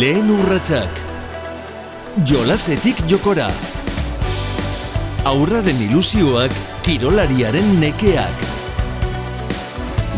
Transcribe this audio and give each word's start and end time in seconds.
Lehen 0.00 0.30
urratsak. 0.32 0.88
Jolasetik 2.24 3.02
jokora. 3.10 3.50
Aurraren 5.28 5.82
ilusioak, 5.84 6.54
kirolariaren 6.86 7.68
nekeak. 7.82 8.46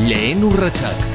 Lehen 0.06 0.46
urratsak. 0.46 1.13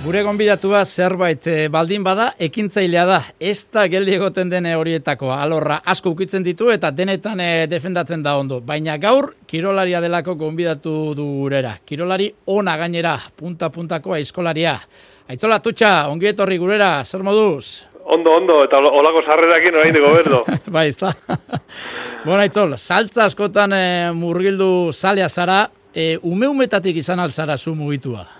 Gure 0.00 0.22
gonbidatua 0.24 0.78
zerbait 0.88 1.44
eh, 1.52 1.66
baldin 1.68 2.00
bada, 2.00 2.30
ekintzailea 2.40 3.02
da. 3.04 3.18
Ez 3.36 3.66
da 3.68 3.82
geldi 3.92 4.14
egoten 4.16 4.48
dene 4.48 4.72
horietako 4.80 5.28
alorra 5.34 5.82
asko 5.92 6.14
ukitzen 6.14 6.46
ditu 6.46 6.70
eta 6.72 6.88
denetan 6.96 7.42
eh, 7.44 7.66
defendatzen 7.68 8.22
da 8.24 8.38
ondo. 8.40 8.62
Baina 8.64 8.96
gaur, 8.96 9.34
kirolaria 9.46 10.00
delako 10.00 10.38
gonbidatu 10.40 11.12
du 11.18 11.26
gurera. 11.42 11.74
Kirolari 11.84 12.30
ona 12.48 12.78
gainera, 12.80 13.12
punta-puntako 13.36 14.16
aizkolaria. 14.16 14.78
Aitzola, 15.28 15.60
tutxa, 15.60 15.92
ongi 16.08 16.32
etorri 16.32 16.56
gurera, 16.56 17.04
zer 17.04 17.20
moduz? 17.20 17.84
Ondo, 18.00 18.38
ondo, 18.40 18.62
eta 18.64 18.80
olako 18.80 19.20
sarrerakin 19.26 19.80
orain 19.82 19.94
dugu 20.00 20.16
berdo. 20.16 20.42
bai, 20.78 20.88
ez 20.88 20.96
da. 20.96 21.12
bueno, 22.24 22.40
Aitzol, 22.40 22.78
saltza 22.80 23.28
askotan 23.28 23.76
eh, 23.76 24.10
murgildu 24.16 24.94
salea 24.96 25.28
zara, 25.28 25.66
e, 25.92 26.14
ume-umetatik 26.22 27.04
izan 27.04 27.20
alzara 27.20 27.60
zu 27.60 27.76
mugitua. 27.76 28.39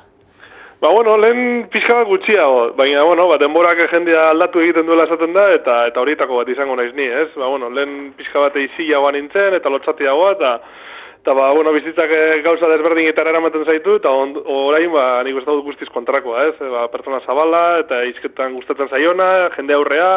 Ba, 0.80 0.88
bueno, 0.88 1.18
lehen 1.20 1.66
pixka 1.68 1.92
bat 1.92 2.08
gutxiago, 2.08 2.60
baina, 2.72 3.02
bueno, 3.04 3.26
ba, 3.28 3.36
denborak 3.36 3.82
jendea 3.90 4.30
aldatu 4.30 4.62
egiten 4.64 4.86
duela 4.88 5.04
esaten 5.04 5.34
da, 5.36 5.42
eta 5.52 5.74
eta 5.90 6.00
horietako 6.00 6.38
bat 6.38 6.48
izango 6.48 6.72
naiz 6.78 6.94
ni, 6.96 7.04
ez? 7.04 7.26
Ba, 7.34 7.50
bueno, 7.52 7.68
lehen 7.68 8.14
pixka 8.16 8.46
bat 8.46 8.56
eiziagoa 8.56 9.10
nintzen, 9.12 9.58
eta 9.58 9.68
lotzatiagoa, 9.74 10.30
eta, 10.38 10.52
eta 11.18 11.34
ba, 11.36 11.50
bueno, 11.52 11.74
bizitzak 11.76 12.14
eh, 12.16 12.38
gauza 12.46 12.70
desberdinetan 12.72 13.28
eramaten 13.28 13.66
zaitu, 13.68 13.98
eta 14.00 14.14
on, 14.22 14.32
orain, 14.54 14.88
ba, 14.94 15.04
nik 15.28 15.36
uste 15.42 15.52
dut 15.52 15.68
guztiz 15.68 15.90
kontrakoa, 15.92 16.46
ez? 16.48 16.56
Ba, 16.72 16.86
pertsona 16.94 17.20
zabala, 17.26 17.62
eta 17.84 18.00
izketan 18.14 18.56
gustatzen 18.56 18.88
zaiona, 18.88 19.28
jende 19.58 19.76
aurrea, 19.76 20.08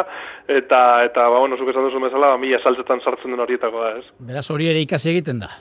eta, 0.48 0.80
eta 1.10 1.28
ba, 1.28 1.44
bueno, 1.44 1.60
zuk 1.60 1.74
esan 1.74 1.90
duzu 1.90 2.00
bezala, 2.08 2.32
ba, 2.32 2.40
mila 2.40 2.64
saltzetan 2.64 3.04
sartzen 3.04 3.36
den 3.36 3.44
horietakoa, 3.44 3.94
ez? 4.00 4.08
Beraz, 4.32 4.48
hori 4.48 4.72
ere 4.72 4.80
ikasi 4.88 5.12
egiten 5.12 5.44
da. 5.44 5.52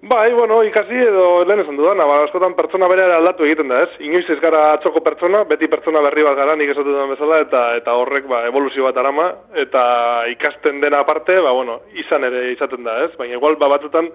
Bai, 0.00 0.32
bueno, 0.32 0.60
ikasi 0.62 0.94
edo 0.94 1.42
lehen 1.42 1.64
esan 1.64 1.76
dudana, 1.76 2.04
ba, 2.06 2.20
askotan 2.22 2.52
pertsona 2.54 2.86
bere 2.86 3.08
aldatu 3.16 3.42
egiten 3.48 3.72
da, 3.72 3.80
ez? 3.82 3.96
Inoiz 4.06 4.28
ez 4.30 4.36
gara 4.38 4.60
atxoko 4.76 5.02
pertsona, 5.02 5.40
beti 5.48 5.66
pertsona 5.66 5.98
berri 6.04 6.22
bat 6.22 6.36
gara, 6.38 6.54
nik 6.54 6.70
esatu 6.70 6.92
dudan 6.92 7.10
bezala, 7.10 7.40
eta 7.42 7.62
eta 7.80 7.96
horrek 7.98 8.28
ba, 8.30 8.44
evoluzio 8.46 8.86
bat 8.86 9.00
arama, 9.02 9.26
eta 9.58 9.82
ikasten 10.30 10.78
dena 10.84 11.02
aparte, 11.02 11.40
ba, 11.42 11.50
bueno, 11.56 11.80
izan 11.98 12.28
ere 12.30 12.44
izaten 12.52 12.86
da, 12.86 12.94
ez? 13.08 13.10
Baina 13.18 13.40
igual, 13.40 13.58
ba, 13.58 13.72
batzutan, 13.74 14.12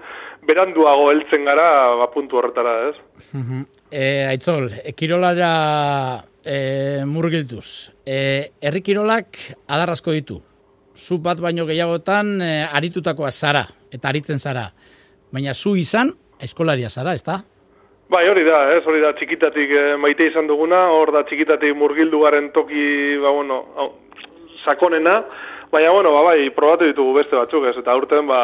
beranduago 0.47 1.11
heltzen 1.11 1.43
gara, 1.51 1.67
ba, 1.99 2.07
puntu 2.15 2.39
horretara, 2.39 2.77
ez? 2.93 2.95
e, 3.91 4.07
aitzol, 4.31 4.71
e, 4.79 4.95
kirolara 4.95 5.53
e, 6.47 7.03
murgiltuz. 7.11 7.91
E, 8.07 8.17
herri 8.63 8.87
kirolak 8.87 9.35
adarrazko 9.67 10.15
ditu. 10.15 10.39
Zu 10.95 11.19
bat 11.19 11.43
baino 11.43 11.67
gehiagotan 11.67 12.37
e, 12.39 12.51
aritutakoa 12.71 13.35
zara, 13.35 13.67
eta 13.91 14.15
aritzen 14.15 14.39
zara. 14.39 14.69
Baina 15.33 15.53
zu 15.57 15.71
izan, 15.81 16.11
eskolaria 16.45 16.91
zara, 16.93 17.15
ez 17.17 17.23
da? 17.25 17.39
Bai, 18.13 18.27
hori 18.29 18.43
da, 18.45 18.59
ez, 18.75 18.83
hori 18.85 18.99
da, 19.01 19.15
txikitatik 19.17 19.71
eh, 19.73 19.85
maite 19.97 20.27
izan 20.29 20.45
duguna, 20.45 20.83
hor 20.93 21.09
da 21.15 21.23
txikitatik 21.25 21.73
murgildu 21.79 22.19
garen 22.21 22.51
toki, 22.53 22.83
ba, 23.23 23.31
bueno, 23.33 23.63
hau, 23.81 23.87
sakonena, 24.61 25.15
baina, 25.73 25.89
bueno, 25.95 26.11
ba, 26.13 26.21
bai, 26.27 26.51
probatu 26.53 26.85
ditugu 26.85 27.15
beste 27.17 27.39
batzuk, 27.39 27.65
ez, 27.71 27.73
eta 27.81 27.95
urten, 27.97 28.29
ba, 28.29 28.43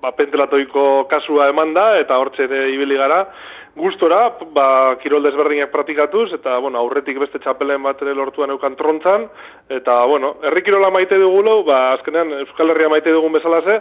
ba 0.00 0.14
pentelatoiko 0.16 0.86
kasua 1.12 1.50
eman 1.52 1.76
da, 1.76 1.90
eta 2.00 2.16
hortxe 2.22 2.48
ere 2.48 2.70
ibili 2.72 2.96
gara, 2.96 3.20
gustora, 3.76 4.22
ba, 4.56 4.66
kirol 5.04 5.28
desberdinak 5.28 5.74
praktikatuz, 5.76 6.30
eta, 6.38 6.56
bueno, 6.64 6.80
aurretik 6.80 7.20
beste 7.20 7.42
txapelen 7.44 7.84
bat 7.84 8.00
ere 8.00 8.16
lortuan 8.16 8.56
eukan 8.56 8.80
trontzan, 8.80 9.28
eta, 9.68 10.00
bueno, 10.08 10.38
herri 10.40 10.64
kirola 10.64 10.88
maite 10.94 11.20
dugulo, 11.20 11.60
ba, 11.68 11.90
azkenean, 11.98 12.32
Euskal 12.46 12.72
Herria 12.72 12.88
maite 12.96 13.12
dugun 13.12 13.36
bezala 13.36 13.60
ze, 13.60 13.80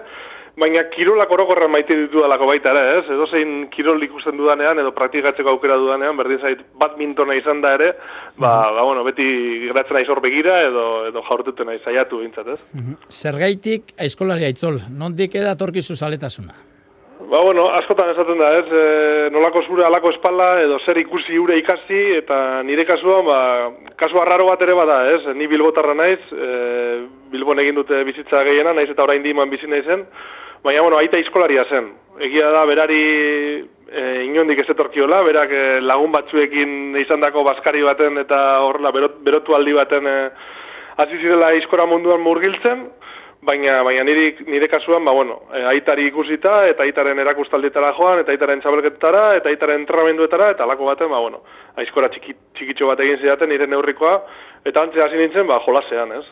Baina 0.60 0.84
kirolak 0.94 1.32
orokorra 1.34 1.68
maite 1.72 1.96
ditu 1.98 2.22
dalako 2.22 2.46
baita 2.52 2.70
ere, 2.76 3.00
ez? 3.00 3.06
Edo 3.16 3.26
zein 3.26 3.54
kirol 3.74 4.04
ikusten 4.06 4.38
dudanean, 4.38 4.78
edo 4.84 4.92
praktikatzeko 4.94 5.56
aukera 5.56 5.80
dudanean, 5.82 6.18
berdin 6.20 6.44
zait 6.46 6.62
bat 6.80 6.94
mintona 7.00 7.34
izan 7.40 7.64
da 7.64 7.74
ere, 7.80 7.94
ba, 8.38 8.52
mhm. 8.52 8.76
ba 8.78 8.84
bueno, 8.86 9.06
beti 9.08 9.26
geratzen 9.66 9.98
aiz 9.98 10.20
begira, 10.22 10.60
edo, 10.68 10.86
edo 11.10 11.24
jaurtuten 11.30 11.74
aiz 11.74 11.82
aiatu 11.90 12.22
bintzat, 12.22 12.54
ez? 12.54 12.60
Mhm. 12.74 13.00
Zergaitik 13.10 13.96
aizkolari 13.98 14.46
aitzol, 14.52 14.80
nondik 14.92 15.36
edatorkizu 15.42 15.96
zaletasuna? 15.96 16.73
Ba, 17.34 17.40
bueno, 17.42 17.64
askotan 17.74 18.12
esaten 18.12 18.38
da, 18.38 18.50
ez, 18.60 18.68
e, 18.70 19.30
nolako 19.34 19.64
zure 19.66 19.82
alako 19.88 20.12
espala, 20.14 20.52
edo 20.62 20.76
zer 20.86 21.00
ikusi 21.02 21.40
ure 21.42 21.56
ikasi, 21.58 22.02
eta 22.20 22.36
nire 22.62 22.86
kasuan, 22.86 23.26
ba, 23.26 23.38
kasu 23.98 24.20
arraro 24.22 24.46
bat 24.52 24.62
ere 24.62 24.76
bada, 24.78 25.00
ez, 25.16 25.34
ni 25.34 25.48
bilbotarra 25.50 25.96
naiz, 25.98 26.20
e, 26.30 26.50
bilbon 27.34 27.64
egin 27.64 27.80
dute 27.80 28.04
bizitza 28.06 28.44
gehiena, 28.46 28.76
naiz 28.78 28.92
eta 28.94 29.02
orain 29.08 29.26
diman 29.26 29.50
bizi 29.50 29.66
naizen, 29.66 30.06
baina, 30.62 30.84
bueno, 30.86 31.00
aita 31.02 31.18
izkolaria 31.24 31.66
zen. 31.74 31.90
Egia 32.22 32.52
da, 32.54 32.68
berari 32.70 33.02
e, 33.90 34.04
inondik 34.28 34.62
ez 34.62 34.70
etorkiola, 34.76 35.24
berak 35.26 35.58
e, 35.58 35.66
lagun 35.82 36.14
batzuekin 36.14 37.00
izan 37.02 37.26
dako 37.26 37.48
baskari 37.50 37.82
baten, 37.82 38.22
eta 38.28 38.44
horrela, 38.62 38.94
berotu 39.26 39.58
aldi 39.58 39.74
baten, 39.80 40.06
e, 40.06 40.20
azizidela 41.02 41.56
izkora 41.58 41.90
munduan 41.90 42.22
murgiltzen, 42.22 42.92
baina 43.46 43.84
baina 43.84 44.04
niri 44.08 44.46
nire 44.48 44.68
kasuan 44.68 45.06
ba 45.06 45.12
bueno 45.12 45.42
e, 45.54 45.64
aitari 45.74 46.08
ikusita 46.08 46.56
eta 46.72 46.84
aitaren 46.84 47.20
erakustaldietara 47.20 47.94
joan 47.98 48.20
eta 48.24 48.32
aitaren 48.32 48.62
txabelketara 48.64 49.24
eta 49.38 49.50
aitaren 49.50 49.82
entrenamenduetara 49.82 50.50
eta 50.56 50.64
alako 50.64 50.90
baten 50.92 51.12
ba 51.12 51.20
bueno 51.20 51.44
aizkora 51.76 52.10
txiki, 52.10 52.36
txikitxo 52.56 52.88
bat 52.88 53.00
egin 53.00 53.20
zidaten 53.22 53.50
nire 53.50 53.68
neurrikoa 53.68 54.16
eta 54.66 54.84
antze 54.84 55.04
hasi 55.04 55.20
nintzen 55.20 55.48
ba 55.48 55.60
jolasean 55.66 56.18
ez? 56.20 56.26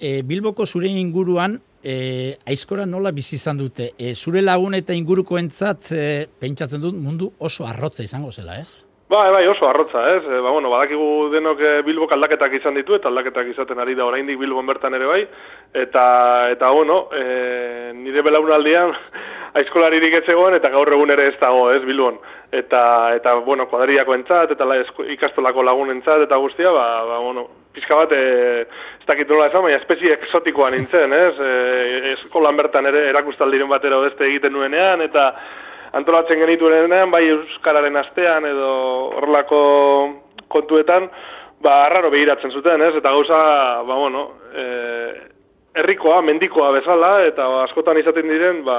E, 0.00 0.22
Bilboko 0.22 0.66
zure 0.66 0.88
inguruan 0.88 1.58
e, 1.82 2.36
aizkora 2.46 2.86
nola 2.86 3.12
bizi 3.12 3.36
izan 3.36 3.58
dute? 3.58 3.92
E, 3.98 4.14
zure 4.14 4.42
lagun 4.42 4.74
eta 4.78 4.94
ingurukoentzat 4.94 5.92
e, 5.92 6.04
pentsatzen 6.40 6.82
dut 6.82 6.94
mundu 6.94 7.32
oso 7.38 7.66
arrotza 7.66 8.06
izango 8.06 8.30
zela 8.30 8.60
ez 8.60 8.85
Bai, 9.08 9.30
bai, 9.30 9.46
oso 9.46 9.68
arrotza, 9.68 10.00
ez? 10.16 10.24
E, 10.24 10.38
ba, 10.42 10.50
bueno, 10.50 10.70
badakigu 10.72 11.28
denok 11.30 11.60
e, 11.62 11.72
Bilbok 11.86 12.10
aldaketak 12.16 12.56
izan 12.58 12.74
ditu, 12.74 12.96
eta 12.96 13.06
aldaketak 13.06 13.52
izaten 13.52 13.78
ari 13.78 13.94
da 13.94 14.02
oraindik 14.02 14.38
Bilbon 14.40 14.66
bertan 14.66 14.96
ere 14.98 15.06
bai, 15.06 15.20
eta, 15.78 16.06
eta 16.50 16.70
bueno, 16.74 16.96
e, 17.14 17.92
nire 17.94 18.24
belaunaldian 18.26 18.90
aizkolaririk 19.60 20.16
etzegoen, 20.18 20.56
eta 20.58 20.72
gaur 20.74 20.90
egun 20.96 21.14
ere 21.14 21.28
ez 21.30 21.36
dago, 21.38 21.68
ez, 21.70 21.84
Bilbon. 21.86 22.18
Eta, 22.50 22.80
eta 23.14 23.36
bueno, 23.46 23.68
kuadriako 23.70 24.16
entzat, 24.16 24.56
eta 24.56 24.66
la, 24.66 24.80
ikastolako 25.14 25.62
lagun 25.62 25.94
entzat, 25.94 26.24
eta 26.26 26.40
guztia, 26.42 26.72
ba, 26.74 26.88
ba 27.06 27.20
bueno, 27.22 27.44
pizka 27.78 28.00
bat, 28.00 28.10
e, 28.10 28.64
ez 28.66 29.06
dakit 29.06 29.30
nola 29.30 29.46
esan, 29.52 29.68
baina 29.68 29.78
espezie 29.78 30.16
exotikoa 30.18 30.72
nintzen, 30.74 31.14
ez? 31.14 31.38
E, 31.38 32.16
eskolan 32.16 32.58
bertan 32.58 32.90
ere 32.90 33.06
erakustaldiren 33.12 33.70
batera 33.70 34.02
beste 34.02 34.26
egiten 34.26 34.58
nuenean, 34.58 35.06
eta 35.06 35.28
antolatzen 35.96 36.42
genituenean, 36.42 37.10
bai 37.10 37.24
Euskararen 37.30 37.96
astean 37.96 38.46
edo 38.48 38.68
horrelako 39.16 39.60
kontuetan, 40.52 41.08
ba, 41.62 41.80
arraro 41.86 42.10
behiratzen 42.12 42.52
zuten, 42.52 42.82
ez? 42.82 42.94
Eta 43.00 43.12
gauza, 43.14 43.40
ba, 43.86 43.96
bueno, 43.96 44.26
e, 44.52 44.66
herrikoa, 45.76 46.20
mendikoa 46.24 46.70
bezala, 46.78 47.12
eta 47.28 47.48
askotan 47.64 48.00
izaten 48.00 48.28
diren, 48.32 48.62
ba, 48.66 48.78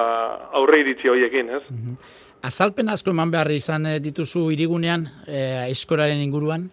aurre 0.59 0.81
iritzi 0.85 1.13
horiekin, 1.13 1.53
ez? 1.59 1.65
Mm 1.73 1.99
Azalpen 2.47 2.87
asko 2.93 3.09
eman 3.09 3.31
behar 3.33 3.49
izan 3.51 3.87
eh, 3.89 3.95
dituzu 3.99 4.43
irigunean, 4.53 5.07
e, 5.25 5.39
eskoraren 5.73 6.19
inguruan? 6.21 6.67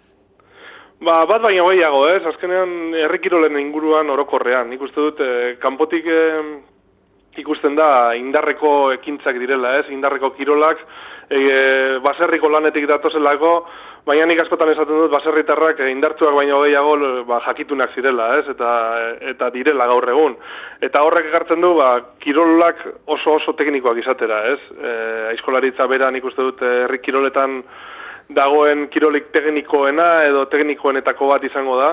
Ba, 1.00 1.15
bat 1.27 1.41
baina 1.43 1.65
gehiago, 1.71 2.03
ez? 2.12 2.21
Azkenean 2.28 2.93
herrikirolen 3.00 3.56
inguruan 3.59 4.12
orokorrean. 4.12 4.69
Nik 4.71 4.84
uste 4.84 5.00
dut, 5.00 5.22
e, 5.25 5.54
kanpotik 5.65 6.04
e, 6.04 6.21
ikusten 7.41 7.77
da 7.78 8.15
indarreko 8.19 8.93
ekintzak 8.99 9.39
direla, 9.41 9.78
ez? 9.81 9.89
Indarreko 9.93 10.31
kirolak, 10.37 10.81
e, 11.31 11.41
baserriko 12.05 12.50
lanetik 12.53 12.87
datozelako, 12.89 13.55
baina 14.05 14.27
nik 14.28 14.43
askotan 14.43 14.71
esaten 14.75 15.01
dut 15.01 15.13
baserritarrak 15.13 15.81
e, 15.81 15.89
indartsuak 15.95 16.36
baino 16.39 16.60
gehiago 16.65 17.25
ba, 17.28 17.41
jakitunak 17.47 17.95
zirela, 17.95 18.28
ez? 18.41 18.45
Eta, 18.53 18.71
eta 19.33 19.51
direla 19.54 19.89
gaur 19.91 20.09
egun. 20.13 20.36
Eta 20.84 21.03
horrek 21.07 21.31
ekartzen 21.31 21.65
du, 21.65 21.75
ba, 21.81 21.91
kirolak 22.25 22.84
oso 23.07 23.39
oso 23.39 23.57
teknikoak 23.59 24.03
izatera, 24.04 24.45
ez? 24.53 24.60
E, 24.77 24.95
aizkolaritza 25.33 25.89
bera 25.91 26.10
nik 26.10 26.25
uste 26.25 26.51
dut 26.51 26.63
herri 26.63 27.01
kiroletan 27.04 27.63
dagoen 28.34 28.87
kirolik 28.92 29.28
teknikoena 29.34 30.25
edo 30.25 30.47
teknikoenetako 30.53 31.28
bat 31.34 31.45
izango 31.45 31.77
da, 31.80 31.91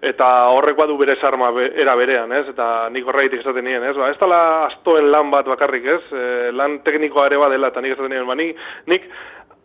eta 0.00 0.26
horrek 0.54 0.78
badu 0.78 0.96
bere 0.96 1.16
sarma 1.20 1.50
era 1.60 1.94
berean, 1.96 2.32
ez? 2.32 2.46
Eta 2.54 2.88
nik 2.92 3.06
horreitik 3.06 3.42
esaten 3.42 3.66
nien, 3.68 3.84
ez? 3.84 3.96
Ba, 3.96 4.08
ez 4.10 4.18
dala 4.20 4.40
astoen 4.70 5.10
lan 5.12 5.30
bat 5.32 5.48
bakarrik, 5.48 5.84
ez? 5.84 6.00
E, 6.12 6.24
lan 6.56 6.80
teknikoa 6.86 7.28
ere 7.28 7.40
badela, 7.40 7.68
eta 7.68 7.84
nik 7.84 7.96
esaten 7.96 8.14
nien, 8.14 8.26
ba, 8.26 8.36
nik, 8.38 8.56
nik 8.88 9.08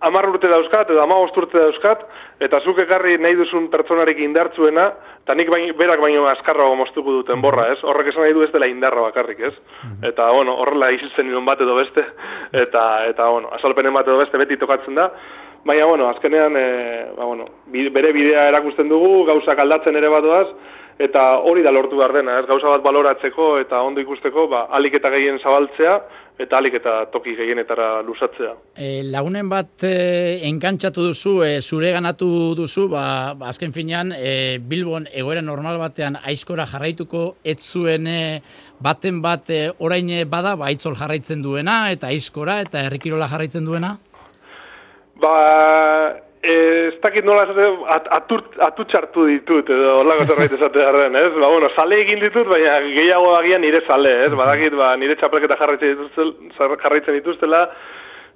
amar 0.05 0.27
urte 0.29 0.51
dauzkat, 0.51 0.91
edo 0.91 1.01
ama 1.01 1.17
urte 1.23 1.61
dauzkat, 1.61 2.03
eta 2.43 2.59
zuk 2.67 2.81
ekarri 2.83 3.15
nahi 3.17 3.37
duzun 3.39 3.69
pertsonarik 3.71 4.19
indartzuena, 4.19 4.89
eta 5.23 5.37
nik 5.39 5.49
bain, 5.49 5.71
berak 5.79 6.03
baino 6.03 6.27
askarra 6.27 6.67
moztuko 6.75 7.15
duten 7.21 7.41
borra, 7.41 7.69
ez? 7.71 7.79
Horrek 7.81 8.11
esan 8.11 8.27
nahi 8.27 8.35
du 8.35 8.43
ez 8.43 8.51
dela 8.51 8.67
indarra 8.67 9.07
bakarrik, 9.07 9.39
ez? 9.39 9.55
Eta, 10.03 10.27
bueno, 10.35 10.57
horrela 10.61 10.91
isiltzen 10.91 11.31
nuen 11.31 11.47
bat 11.47 11.63
edo 11.63 11.79
beste, 11.79 12.03
eta, 12.51 12.83
eta 13.07 13.31
bueno, 13.31 13.55
azalpenen 13.55 13.95
bat 13.95 14.11
edo 14.11 14.19
beste 14.19 14.37
beti 14.43 14.59
tokatzen 14.59 14.99
da, 14.99 15.09
Baina, 15.65 15.87
bueno, 15.87 16.07
azkenean, 16.09 16.55
e, 16.55 16.65
ba, 17.17 17.25
bueno, 17.25 17.45
bere 17.65 18.11
bidea 18.13 18.47
erakusten 18.51 18.89
dugu, 18.89 19.23
gauzak 19.25 19.63
aldatzen 19.63 19.95
ere 19.97 20.11
badoaz, 20.13 20.45
eta 21.01 21.23
hori 21.41 21.63
da 21.65 21.73
lortu 21.73 21.97
behar 21.97 22.13
dena, 22.15 22.37
ez 22.39 22.45
gauza 22.45 22.69
bat 22.69 22.83
baloratzeko 22.85 23.55
eta 23.63 23.81
ondo 23.81 24.03
ikusteko, 24.03 24.45
ba, 24.51 24.67
alik 24.77 24.99
eta 24.99 25.09
gehien 25.09 25.41
zabaltzea, 25.41 25.95
eta 26.39 26.59
alik 26.59 26.77
eta 26.77 26.93
toki 27.11 27.33
gehienetara 27.35 28.03
lusatzea. 28.05 28.53
E, 28.77 29.01
lagunen 29.09 29.49
bat 29.49 29.83
e, 29.87 29.95
enkantxatu 30.51 31.09
duzu, 31.09 31.35
e, 31.47 31.51
zure 31.61 31.89
ganatu 31.95 32.29
duzu, 32.59 32.85
ba, 32.91 33.33
ba 33.39 33.49
azken 33.49 33.73
finean, 33.73 34.13
e, 34.15 34.59
Bilbon 34.61 35.09
egoera 35.11 35.41
normal 35.41 35.79
batean 35.81 36.19
aizkora 36.21 36.67
jarraituko, 36.69 37.25
ez 37.43 37.57
zuen 37.63 38.07
e, 38.07 38.19
baten 38.85 39.21
bat 39.25 39.49
e, 39.49 39.63
orain 39.79 40.13
bada, 40.29 40.53
ba, 40.59 40.69
aitzol 40.69 40.99
jarraitzen 40.99 41.41
duena, 41.41 41.85
eta 41.89 42.13
aizkora, 42.13 42.61
eta 42.67 42.85
herrikirola 42.85 43.31
jarraitzen 43.31 43.65
duena? 43.65 43.95
Ba, 45.21 45.33
ez 46.45 46.93
dakit 47.01 47.25
nola 47.25 47.45
at, 47.95 48.09
atutxartu 48.67 49.25
ditut, 49.31 49.69
edo 49.71 49.99
horlako 50.01 50.27
zerbait 50.27 50.55
esate 50.57 50.83
garren, 50.83 51.15
ez? 51.15 51.31
Ba, 51.37 51.49
bueno, 51.49 51.69
sale 51.75 52.01
egin 52.03 52.21
ditut, 52.21 52.47
baina 52.51 52.77
gehiago 52.83 53.33
agian 53.39 53.63
nire 53.65 53.81
sale, 53.87 54.11
ez? 54.27 54.31
Badakit, 54.35 54.75
ba, 54.77 54.93
nire 54.99 55.15
txapelketa 55.19 55.57
jarraitzen, 55.61 55.95
dituzte, 55.95 56.67
jarraitzen 56.83 57.17
dituztela, 57.19 57.63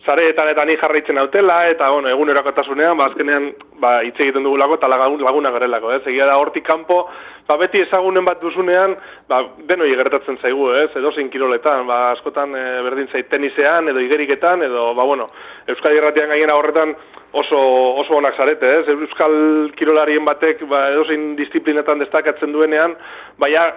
zareetan 0.05 0.49
eta 0.49 0.63
ni 0.65 0.77
jarraitzen 0.79 1.17
autela, 1.19 1.57
eta, 1.69 1.89
bueno, 1.91 2.09
egun 2.09 2.31
erakotasunean, 2.31 2.97
ba, 2.97 3.09
azkenean, 3.09 3.49
ba, 3.81 3.97
hitz 4.05 4.15
egiten 4.19 4.45
dugulako, 4.47 4.77
eta 4.79 4.87
laguna 4.87 5.51
garelako, 5.51 5.91
ez? 5.97 6.01
Egia 6.07 6.27
da, 6.29 6.37
hortik 6.39 6.63
kanpo, 6.67 7.01
ba, 7.47 7.57
beti 7.59 7.81
ezagunen 7.83 8.25
bat 8.25 8.39
duzunean, 8.41 8.95
ba, 9.27 9.41
denoi 9.67 9.91
gertatzen 9.99 10.39
zaigu, 10.41 10.69
ez, 10.79 10.89
edo 10.95 11.11
zein 11.11 11.29
kiroletan, 11.33 11.85
ba, 11.89 11.99
askotan 12.13 12.55
e, 12.55 12.63
berdin 12.87 13.11
zait 13.11 13.29
tenisean, 13.31 13.91
edo 13.91 14.03
igeriketan, 14.05 14.63
edo, 14.69 14.93
ba, 14.95 15.07
bueno, 15.09 15.27
Euskal 15.67 15.97
Irratian 15.97 16.31
gainera 16.31 16.55
horretan 16.55 16.95
oso, 17.33 17.59
oso 17.99 18.15
onak 18.21 18.39
zarete, 18.39 18.71
ez, 18.79 18.95
Euskal 18.95 19.35
kirolarien 19.75 20.25
batek, 20.25 20.63
ba, 20.71 20.87
edo 20.93 21.03
zein 21.11 21.33
disiplinetan 21.39 21.99
destakatzen 22.05 22.55
duenean, 22.55 22.95
baina, 23.41 23.67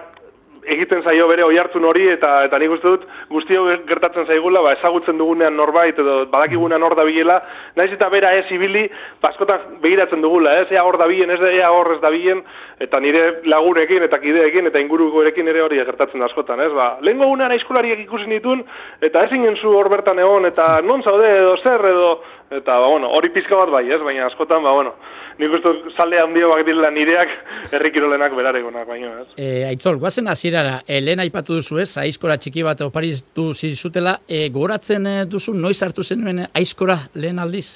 egiten 0.65 1.03
zaio 1.03 1.27
bere 1.27 1.43
oi 1.47 1.57
hartzun 1.57 1.85
hori 1.85 2.07
eta 2.13 2.31
eta 2.47 2.59
nik 2.59 2.75
uste 2.75 2.87
dut 2.87 3.05
guztio 3.29 3.65
gertatzen 3.87 4.27
zaigula 4.27 4.61
ba 4.61 4.73
ezagutzen 4.77 5.17
dugunean 5.17 5.55
norbait 5.57 5.99
edo 5.99 6.25
badakigunean 6.31 6.83
hor 6.83 6.95
dabilela. 6.95 7.39
Naiz 7.75 7.91
eta 7.93 8.09
bera 8.09 8.33
ez 8.37 8.45
ibili 8.51 8.85
baskotan 9.21 9.59
ba, 9.63 9.79
begiratzen 9.83 10.21
dugula 10.21 10.55
ez? 10.61 10.67
Ea 10.71 10.83
hor 10.83 10.97
dabilen 11.01 11.31
ez 11.31 11.41
ea 11.53 11.71
hor 11.71 11.93
ez 11.95 12.01
dabilen 12.01 12.43
eta 12.79 12.99
nire 12.99 13.23
lagunekin 13.45 14.03
eta 14.03 14.19
kideekin 14.19 14.67
eta 14.67 14.79
ingurukoerekin 14.79 15.47
ere 15.47 15.63
hori 15.63 15.81
gertatzen 15.83 16.19
da 16.19 16.29
askotan 16.31 16.61
ez? 16.61 16.71
Ba 16.73 16.97
lehengo 17.01 17.27
gunean 17.31 17.51
aizkolariak 17.51 17.99
ikusi 18.05 18.29
ditun 18.29 18.63
eta 19.01 19.25
ezin 19.27 19.55
zu 19.57 19.75
hor 19.75 19.89
bertan 19.89 20.19
egon 20.19 20.45
eta 20.45 20.81
non 20.81 21.03
zaude 21.03 21.29
edo 21.37 21.57
zer 21.57 21.85
edo 21.91 22.13
eta 22.57 22.77
ba, 22.79 22.87
bueno, 22.87 23.09
hori 23.17 23.29
pizka 23.33 23.57
bat 23.57 23.71
bai, 23.73 23.83
ez? 23.91 23.99
Baina 24.03 24.27
askotan, 24.27 24.63
ba, 24.63 24.73
bueno, 24.75 24.93
nik 25.39 25.55
uste 25.57 25.71
zalde 25.97 26.19
handio 26.21 26.51
direla 26.65 26.91
nireak 26.93 27.31
herrikirolenak 27.71 28.35
beraregonak, 28.37 28.87
baina, 28.87 29.13
ez? 29.23 29.27
E, 29.37 29.65
aitzol, 29.69 29.97
guazen 30.01 30.29
hasierara, 30.29 30.81
e, 30.87 30.99
lehen 31.01 31.23
aipatu 31.23 31.57
duzu, 31.59 31.79
ez? 31.83 31.91
Aizkora 32.01 32.37
txiki 32.37 32.65
bat 32.65 32.83
oparitu 32.85 33.51
zizutela, 33.53 34.19
e, 34.27 34.47
goratzen 34.53 35.07
e, 35.09 35.15
duzu, 35.29 35.55
noiz 35.57 35.79
hartu 35.83 36.03
zenuen 36.03 36.45
aizkora 36.53 36.99
lehen 37.15 37.41
aldiz? 37.41 37.69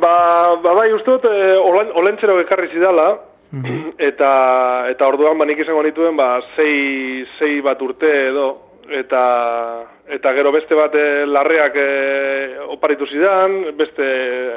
Ba, 0.00 0.14
ba 0.62 0.74
bai, 0.78 0.88
uste 0.96 1.18
dut, 1.18 1.28
e, 1.28 1.52
olentzero 2.00 2.40
ekarri 2.42 2.72
zidala, 2.72 3.12
mhm. 3.52 3.92
eta, 3.98 4.32
eta 4.94 5.12
orduan, 5.12 5.38
ba, 5.38 5.48
nik 5.48 5.60
izango 5.62 5.84
nituen, 5.86 6.16
ba, 6.16 6.32
sei, 6.56 7.26
sei 7.38 7.60
bat 7.64 7.82
urte 7.84 8.10
edo, 8.30 8.50
eta 8.90 9.22
eta 10.10 10.32
gero 10.34 10.50
beste 10.52 10.74
bat 10.74 10.94
e, 10.98 11.24
larreak 11.26 11.76
e, 11.78 11.88
oparitu 12.74 13.06
zidan, 13.06 13.76
beste 13.78 14.06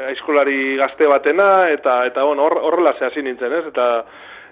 aizkolari 0.09 0.75
gazte 0.81 1.07
batena 1.07 1.69
eta 1.69 2.03
eta 2.09 2.23
bueno, 2.25 2.49
horrela 2.49 2.95
hor, 2.95 3.03
hasi 3.09 3.21
nintzen, 3.21 3.53
ez? 3.53 3.65
Eta 3.69 3.87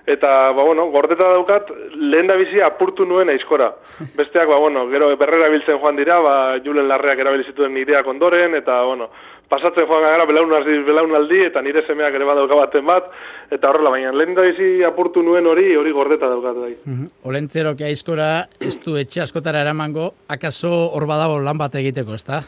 eta 0.05 0.51
ba 0.51 0.63
bueno, 0.63 0.87
gordeta 0.91 1.29
daukat 1.29 1.69
lehen 1.95 2.27
da 2.27 2.35
bizi 2.35 2.61
apurtu 2.61 3.05
nuen 3.05 3.29
aizkora. 3.29 3.71
Besteak 4.17 4.47
ba 4.47 4.57
bueno, 4.59 4.87
gero 4.89 5.11
berrera 5.17 5.49
biltzen 5.49 5.79
joan 5.79 5.95
dira, 5.95 6.19
ba 6.19 6.35
Julen 6.63 6.87
Larreak 6.87 7.19
erabili 7.19 7.43
zituen 7.43 7.77
ideak 7.77 8.07
ondoren 8.07 8.55
eta 8.55 8.81
bueno, 8.83 9.09
pasatzen 9.51 9.87
joan 9.87 10.05
gara 10.07 10.25
belaunaldi, 10.25 10.79
belaunaldi 10.87 11.43
eta 11.49 11.61
nire 11.61 11.83
semeak 11.87 12.15
ere 12.15 12.27
badauka 12.27 12.57
baten 12.63 12.87
bat, 12.87 13.11
eta 13.51 13.69
horrela, 13.69 13.91
baina 13.91 14.13
lehen 14.15 14.33
da 14.37 14.47
bizi 14.47 14.71
apurtu 14.87 15.23
nuen 15.25 15.47
hori, 15.47 15.75
hori 15.75 15.91
gordeta 15.91 16.31
daukat 16.31 16.55
bai. 16.55 16.73
Mm 16.85 16.95
-hmm. 16.95 17.11
Olentzero 17.23 17.75
que 17.75 17.85
aizkora, 17.85 18.47
ez 18.59 18.79
du 18.79 18.97
etxe 18.97 19.21
askotara 19.21 19.61
eramango, 19.61 20.13
akaso 20.27 20.71
hor 20.95 21.07
badago 21.07 21.39
lan 21.39 21.57
bat 21.57 21.75
egiteko, 21.75 22.13
ez 22.13 22.25
da? 22.25 22.43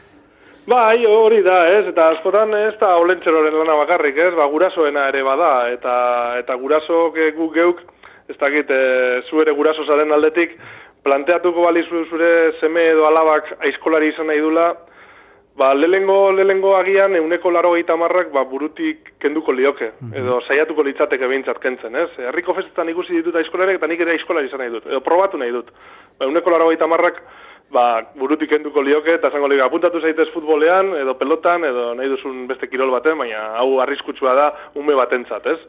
Bai, 0.66 1.04
hori 1.06 1.42
da, 1.44 1.58
ez, 1.68 1.88
eta 1.90 2.06
askotan 2.14 2.54
ez 2.56 2.76
da 2.80 2.94
olentzeroren 2.96 3.56
lana 3.58 3.76
bakarrik, 3.82 4.16
ez, 4.16 4.32
ba, 4.38 4.46
gurasoena 4.48 5.10
ere 5.12 5.24
bada, 5.28 5.50
eta 5.74 5.96
eta 6.40 6.56
guraso 6.62 7.10
guk 7.12 7.52
geuk, 7.58 7.82
ez 8.32 8.38
dakit, 8.40 8.72
e, 8.72 9.22
zu 9.28 9.42
ere 9.44 9.52
guraso 9.52 9.84
zaren 9.84 10.16
aldetik, 10.16 10.56
planteatuko 11.04 11.68
bali 11.68 11.84
zure 11.84 12.32
seme 12.62 12.88
edo 12.94 13.04
alabak 13.10 13.58
aizkolari 13.60 14.14
izan 14.14 14.32
nahi 14.32 14.40
dula, 14.40 14.72
Ba, 15.54 15.68
lehengo, 15.76 16.32
lehengo 16.34 16.72
agian, 16.74 17.14
euneko 17.16 17.52
laro 17.52 17.76
marrak, 17.96 18.32
ba, 18.32 18.44
burutik 18.44 19.14
kenduko 19.20 19.52
lioke, 19.52 19.92
mhm. 20.02 20.14
edo 20.16 20.42
saiatuko 20.48 20.82
litzateke 20.82 21.28
behintzat 21.28 21.60
kentzen, 21.60 21.96
ez? 21.96 22.10
Herriko 22.18 22.56
festetan 22.56 22.90
ikusi 22.90 23.14
ditut 23.14 23.36
aizkolarek, 23.36 23.76
eta 23.78 23.88
nik 23.88 24.00
ere 24.00 24.14
aizkolari 24.14 24.48
izan 24.48 24.60
nahi 24.60 24.72
dut, 24.72 24.88
edo 24.88 25.00
probatu 25.02 25.38
nahi 25.38 25.52
dut. 25.52 25.70
Ba, 26.18 26.26
euneko 26.26 26.50
laro 26.50 26.72
marrak, 26.88 27.22
ba, 27.74 27.86
burutik 28.20 28.52
kenduko 28.54 28.84
lioke, 28.86 29.18
eta 29.18 29.32
zango 29.34 29.50
liga, 29.50 29.66
apuntatu 29.66 30.02
zaitez 30.02 30.30
futbolean, 30.34 30.94
edo 31.02 31.16
pelotan, 31.18 31.66
edo 31.68 31.90
nahi 31.98 32.12
duzun 32.12 32.46
beste 32.48 32.70
kirol 32.70 32.94
baten, 32.94 33.18
baina 33.18 33.48
hau 33.60 33.80
arriskutsua 33.84 34.36
da, 34.38 34.48
ume 34.80 34.96
batentzat, 35.00 35.50
ez? 35.50 35.60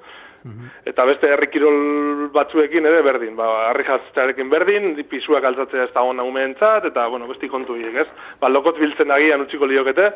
Mhm. 0.45 0.67
Eta 0.91 1.07
beste 1.09 1.29
herrikirol 1.33 2.29
batzuekin 2.35 2.85
ere 2.85 3.01
berdin, 3.07 3.33
ba, 3.37 3.47
harri 3.71 3.87
jatztearekin 3.89 4.51
berdin, 4.53 4.91
pisuak 5.09 5.47
altzatzea 5.49 5.87
ez 5.87 5.93
da 5.95 6.03
hona 6.05 6.27
umeentzat, 6.29 6.85
eta, 6.91 7.07
bueno, 7.09 7.29
besti 7.31 7.49
kontu 7.49 7.79
hiek, 7.79 7.97
ez? 8.03 8.07
Ba, 8.43 8.51
lokot 8.53 8.77
biltzen 8.77 9.11
agian 9.15 9.41
utziko 9.47 9.65
liokete, 9.71 10.11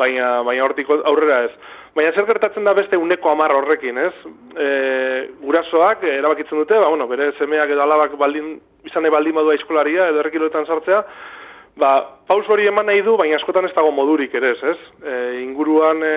baina, 0.00 0.38
baina 0.48 0.64
hortik 0.64 0.88
aurrera 0.94 1.42
ez. 1.50 1.52
Baina 1.94 2.14
zer 2.16 2.24
gertatzen 2.26 2.64
da 2.64 2.72
beste 2.74 2.96
uneko 2.96 3.34
amar 3.34 3.52
horrekin, 3.52 4.00
ez? 4.06 4.14
E, 4.56 4.68
gurasoak, 5.44 6.08
erabakitzen 6.14 6.64
dute, 6.64 6.80
ba, 6.80 6.88
bueno, 6.88 7.06
bere 7.10 7.34
semeak 7.36 7.76
edo 7.76 7.84
alabak 7.84 8.16
baldin, 8.16 8.54
izan 8.88 9.04
nahi 9.04 9.12
baldin 9.12 9.36
badua 9.36 9.60
eskolaria, 9.60 10.08
edo 10.08 10.24
herrikiroletan 10.24 10.64
sartzea, 10.64 11.04
Ba, 11.74 12.20
paus 12.28 12.44
hori 12.54 12.68
eman 12.70 12.86
nahi 12.86 13.00
du, 13.02 13.16
baina 13.18 13.34
askotan 13.40 13.66
ez 13.66 13.72
dago 13.74 13.90
modurik 13.90 14.34
ere 14.38 14.52
ez? 14.54 14.76
E, 15.02 15.14
inguruan 15.42 16.04
e, 16.06 16.12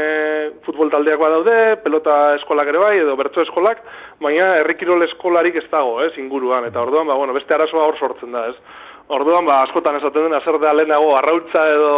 futbol 0.68 0.92
taldeak 0.94 1.18
daude, 1.18 1.56
pelota 1.82 2.18
eskolak 2.36 2.70
ere 2.70 2.84
bai, 2.84 2.92
edo 3.02 3.16
bertso 3.18 3.42
eskolak, 3.42 3.82
baina 4.22 4.52
herrikirol 4.60 5.02
eskolarik 5.08 5.58
ez 5.58 5.66
dago, 5.72 5.96
ez, 6.06 6.12
inguruan, 6.22 6.68
eta 6.70 6.84
orduan, 6.84 7.10
ba, 7.10 7.18
bueno, 7.18 7.34
beste 7.34 7.58
arazoa 7.58 7.88
hor 7.88 7.98
sortzen 7.98 8.38
da, 8.38 8.46
ez? 8.52 8.86
Orduan, 9.18 9.50
ba, 9.50 9.64
askotan 9.66 9.98
esaten 9.98 10.28
dena, 10.28 10.44
zer 10.46 10.60
da 10.62 10.76
lehenago, 10.78 11.16
arrautza 11.18 11.66
edo, 11.74 11.98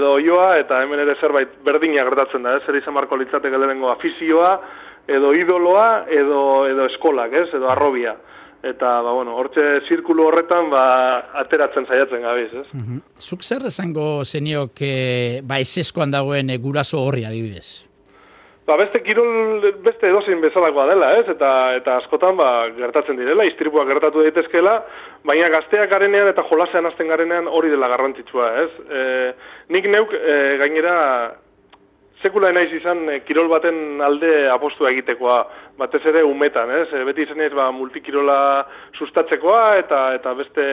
edo 0.00 0.16
joa, 0.24 0.54
eta 0.64 0.80
hemen 0.80 1.04
ere 1.04 1.18
zerbait 1.20 1.52
berdina 1.66 2.08
gertatzen 2.08 2.48
da, 2.48 2.56
ez? 2.56 2.64
Zer 2.64 2.80
izan 2.80 2.96
marko 2.96 3.20
litzateke 3.20 3.60
lehenengo 3.60 3.92
afizioa, 3.92 4.56
edo 5.20 5.36
idoloa, 5.36 6.06
edo, 6.08 6.42
edo 6.72 6.88
eskolak, 6.88 7.36
ez? 7.44 7.50
Edo 7.60 7.68
arrobia 7.68 8.16
eta 8.62 9.00
ba 9.02 9.12
bueno, 9.12 9.36
hortze 9.36 9.62
zirkulu 9.88 10.26
horretan 10.28 10.70
ba 10.70 10.84
ateratzen 11.42 11.86
saiatzen 11.86 12.22
gabiz, 12.22 12.50
ez? 12.52 12.66
Mm 12.72 12.80
-hmm. 12.80 13.00
Zuk 13.18 13.42
zer 13.42 13.66
esango 13.66 14.24
zeniok 14.24 14.82
e, 14.82 15.40
ba 15.42 15.58
eseskoan 15.58 16.10
dagoen 16.10 16.50
e, 16.50 16.58
guraso 16.58 16.98
horri 17.00 17.24
adibidez? 17.24 17.88
Ba 18.66 18.76
beste 18.76 19.02
kirol 19.02 19.64
beste 19.82 20.06
edozein 20.06 20.40
bezalakoa 20.40 20.86
dela, 20.86 21.10
ez? 21.18 21.28
Eta 21.28 21.74
eta 21.74 21.96
askotan 21.96 22.36
ba 22.36 22.68
gertatzen 22.76 23.16
direla, 23.16 23.44
istripuak 23.44 23.88
gertatu 23.88 24.22
daitezkeela, 24.22 24.84
baina 25.24 25.48
gazteak 25.48 25.90
garenean 25.90 26.28
eta 26.28 26.44
jolasean 26.50 26.86
hasten 26.86 27.08
garenean 27.08 27.48
hori 27.48 27.70
dela 27.70 27.88
garrantzitsua, 27.88 28.62
ez? 28.62 28.70
E, 28.90 29.00
nik 29.68 29.86
neuk 29.86 30.12
e, 30.12 30.56
gainera 30.58 30.96
sekula 32.22 32.52
naiz 32.52 32.70
izan 32.76 33.06
e, 33.08 33.20
kirol 33.24 33.48
baten 33.48 34.00
alde 34.04 34.48
apostua 34.52 34.90
egitekoa 34.92 35.40
batez 35.80 36.02
ere 36.12 36.22
umetan, 36.26 36.70
ez? 36.82 36.88
E, 36.92 37.04
beti 37.08 37.24
izan 37.26 37.40
ez 37.40 37.52
ba, 37.56 37.70
multikirola 37.72 38.38
sustatzekoa 38.98 39.64
eta 39.80 40.04
eta 40.18 40.34
beste 40.38 40.68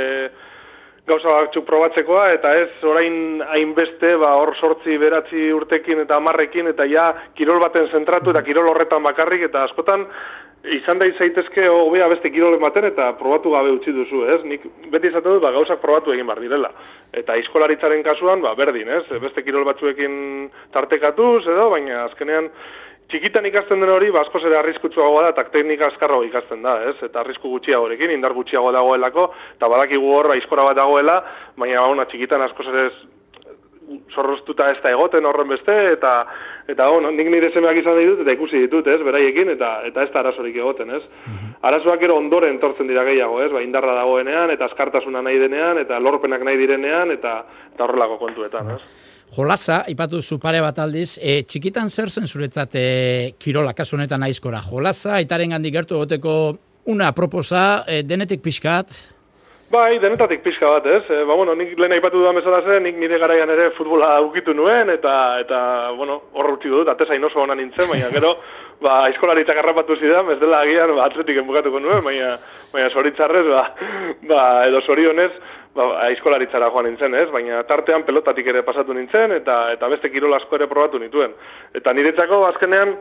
gauza 1.07 1.31
batzuk 1.31 1.63
probatzekoa 1.63 2.25
eta 2.35 2.51
ez 2.59 2.83
orain 2.83 3.39
hainbeste 3.53 4.09
ba 4.19 4.33
hor 4.41 4.51
sortzi 4.59 4.97
beratzi 4.99 5.45
urtekin 5.55 6.03
eta 6.03 6.17
hamarrekin 6.19 6.67
eta 6.73 6.87
ja 6.91 7.05
kirol 7.37 7.61
baten 7.63 7.87
zentratu 7.95 8.33
eta 8.33 8.43
kirol 8.43 8.67
horretan 8.73 9.05
bakarrik 9.07 9.45
eta 9.47 9.63
askotan 9.69 10.03
izan 10.63 10.99
da 10.99 11.05
zaitezke 11.17 11.67
hobea 11.69 12.07
beste 12.11 12.31
kirolen 12.33 12.61
baten 12.61 12.87
eta 12.89 13.11
probatu 13.19 13.51
gabe 13.53 13.71
utzi 13.71 13.93
duzu, 13.95 14.23
ez? 14.33 14.41
Nik 14.43 14.65
beti 14.91 15.11
izaten 15.11 15.37
dut 15.37 15.43
ba 15.43 15.53
gauzak 15.55 15.81
probatu 15.83 16.13
egin 16.13 16.27
bar 16.27 16.41
direla. 16.41 16.71
Eta 17.13 17.37
iskolaritzaren 17.39 18.03
kasuan 18.03 18.41
ba 18.41 18.55
berdin, 18.55 18.89
ez? 18.89 19.05
Beste 19.21 19.43
kirol 19.45 19.65
batzuekin 19.67 20.49
tartekatuz 20.73 21.45
edo 21.47 21.69
baina 21.73 22.03
azkenean 22.05 22.49
txikitan 23.11 23.45
ikasten 23.47 23.79
den 23.79 23.91
hori, 23.91 24.09
basko 24.11 24.35
ba, 24.39 24.43
zere 24.43 24.57
arriskutsuagoa 24.59 25.21
da, 25.23 25.29
eta 25.35 25.45
teknika 25.53 25.87
azkarro 25.87 26.21
ikasten 26.27 26.65
da, 26.65 26.75
ez? 26.89 26.97
Eta 27.05 27.21
arrisku 27.21 27.49
gutxiagorekin, 27.53 28.11
indar 28.11 28.35
gutxiago 28.35 28.73
dagoelako, 28.75 29.29
eta 29.55 29.69
badakigu 29.71 30.11
horra 30.17 30.35
aizkora 30.35 30.65
bat 30.67 30.81
dagoela, 30.81 31.21
baina 31.55 31.85
ona 31.87 32.07
txikitan 32.11 32.43
asko 32.49 32.67
zere 32.67 32.89
zorroztuta 34.13 34.69
ez 34.71 34.77
da 34.83 34.91
egoten 34.91 35.25
horren 35.25 35.49
beste, 35.51 35.75
eta, 35.93 36.13
eta 36.67 36.87
bueno, 36.91 37.11
nik 37.15 37.29
nire 37.31 37.49
semeak 37.53 37.79
izan 37.81 37.97
ditut, 37.99 38.21
eta 38.23 38.35
ikusi 38.35 38.61
ditut, 38.65 38.87
ez, 38.91 38.99
beraiekin, 39.05 39.53
eta, 39.55 39.71
eta 39.87 40.03
ez 40.03 40.11
da 40.13 40.23
arazorik 40.23 40.55
egoten, 40.63 40.95
ez. 40.99 41.03
Mm 41.25 41.45
Arazoak 41.67 42.03
ero 42.05 42.13
ondoren 42.19 42.59
tortzen 42.61 42.85
dira 42.87 43.01
gehiago, 43.03 43.39
ez, 43.41 43.47
ba, 43.49 43.63
indarra 43.65 43.95
dagoenean, 43.97 44.51
eta 44.53 44.67
askartasuna 44.69 45.23
nahi 45.25 45.39
denean, 45.41 45.79
eta 45.81 45.97
lorpenak 45.99 46.43
nahi 46.45 46.59
direnean, 46.59 47.09
eta, 47.11 47.31
eta 47.73 47.83
horrelako 47.83 48.19
kontuetan, 48.21 48.69
ez. 48.75 48.83
Jolasa, 49.33 49.81
ipatu 49.91 50.21
zu 50.21 50.37
pare 50.39 50.61
bat 50.63 50.77
aldiz, 50.79 51.17
e, 51.17 51.41
txikitan 51.43 51.89
zer 51.89 52.13
zen 52.13 52.29
zuretzat 52.29 52.77
e, 52.77 52.85
kirola, 53.41 53.73
kasu 53.73 53.97
honetan 53.97 54.23
aizkora. 54.29 54.61
Jolasa, 54.69 55.17
itaren 55.25 55.57
gandik 55.57 55.73
gertu 55.73 55.97
egoteko 55.97 56.37
una 56.93 57.09
proposa, 57.11 57.83
e, 57.89 58.03
denetik 58.07 58.45
pixkat, 58.45 58.95
Bai, 59.67 59.97
denetatik 59.99 60.45
pixka 60.45 60.69
bat, 60.77 60.85
ez? 60.87 61.01
E, 61.11 61.23
ba, 61.27 61.35
bueno, 61.35 61.51
nik 61.59 61.73
lehen 61.75 61.91
aipatu 61.91 62.21
dudan 62.21 62.37
bezala 62.39 62.61
zen, 62.63 62.85
nik 62.87 62.95
nire 63.01 63.17
garaian 63.19 63.49
ere 63.51 63.65
futbola 63.75 64.13
ukitu 64.23 64.53
nuen, 64.55 64.87
eta, 64.93 65.15
eta 65.43 65.59
bueno, 65.97 66.21
horre 66.39 66.53
utzi 66.55 66.71
dut, 66.71 66.87
atezain 66.87 67.27
oso 67.27 67.41
hona 67.43 67.57
nintzen, 67.59 67.89
baina 67.91 68.07
gero, 68.13 68.31
ba, 68.85 69.01
aizkolaritzak 69.09 69.59
harrapatu 69.59 69.97
zidan, 69.99 70.31
ez 70.31 70.39
dela 70.39 70.61
agian, 70.63 70.95
ba, 70.95 71.09
atletik 71.11 71.41
enbukatuko 71.43 71.83
nuen, 71.83 71.99
baina, 72.05 72.37
baina 72.71 72.87
soritzarrez, 72.95 73.43
ba, 73.51 73.65
ba, 74.31 74.45
edo 74.69 74.79
sorionez, 74.87 75.33
ba, 75.75 75.89
aizkolaritzara 76.05 76.71
joan 76.71 76.87
nintzen, 76.87 77.19
ez? 77.19 77.27
Baina 77.35 77.59
tartean 77.67 78.07
pelotatik 78.07 78.47
ere 78.47 78.63
pasatu 78.63 78.95
nintzen, 78.95 79.35
eta, 79.41 79.65
eta 79.75 79.91
beste 79.91 80.15
kirol 80.15 80.39
asko 80.39 80.55
ere 80.55 80.71
probatu 80.71 81.03
nituen. 81.03 81.35
Eta 81.75 81.91
niretzako, 81.91 82.45
azkenean, 82.53 82.95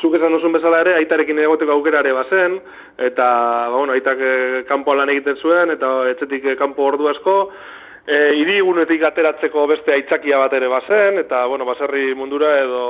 zuk 0.00 0.16
esan 0.18 0.34
duzun 0.36 0.54
bezala 0.56 0.80
ere, 0.84 0.96
aitarekin 1.00 1.38
egoteko 1.44 1.76
aukera 1.76 2.02
ere 2.04 2.12
bazen, 2.16 2.58
eta, 2.96 3.26
ba, 3.70 3.76
bueno, 3.76 3.94
aitak 3.96 4.20
e, 4.20 4.34
kanpo 4.68 4.94
lan 4.94 5.12
egiten 5.12 5.38
zuen, 5.40 5.72
eta 5.74 5.92
etzetik 6.12 6.52
e, 6.52 6.56
kanpo 6.60 6.86
ordu 6.90 7.08
asko, 7.12 7.36
e, 8.06 8.34
iri 8.40 8.60
ateratzeko 9.06 9.66
beste 9.66 9.92
aitzakia 9.92 10.38
bat 10.38 10.52
ere 10.52 10.68
bazen, 10.68 11.18
eta, 11.18 11.46
bueno, 11.46 11.64
baserri 11.64 12.14
mundura 12.14 12.58
edo 12.60 12.84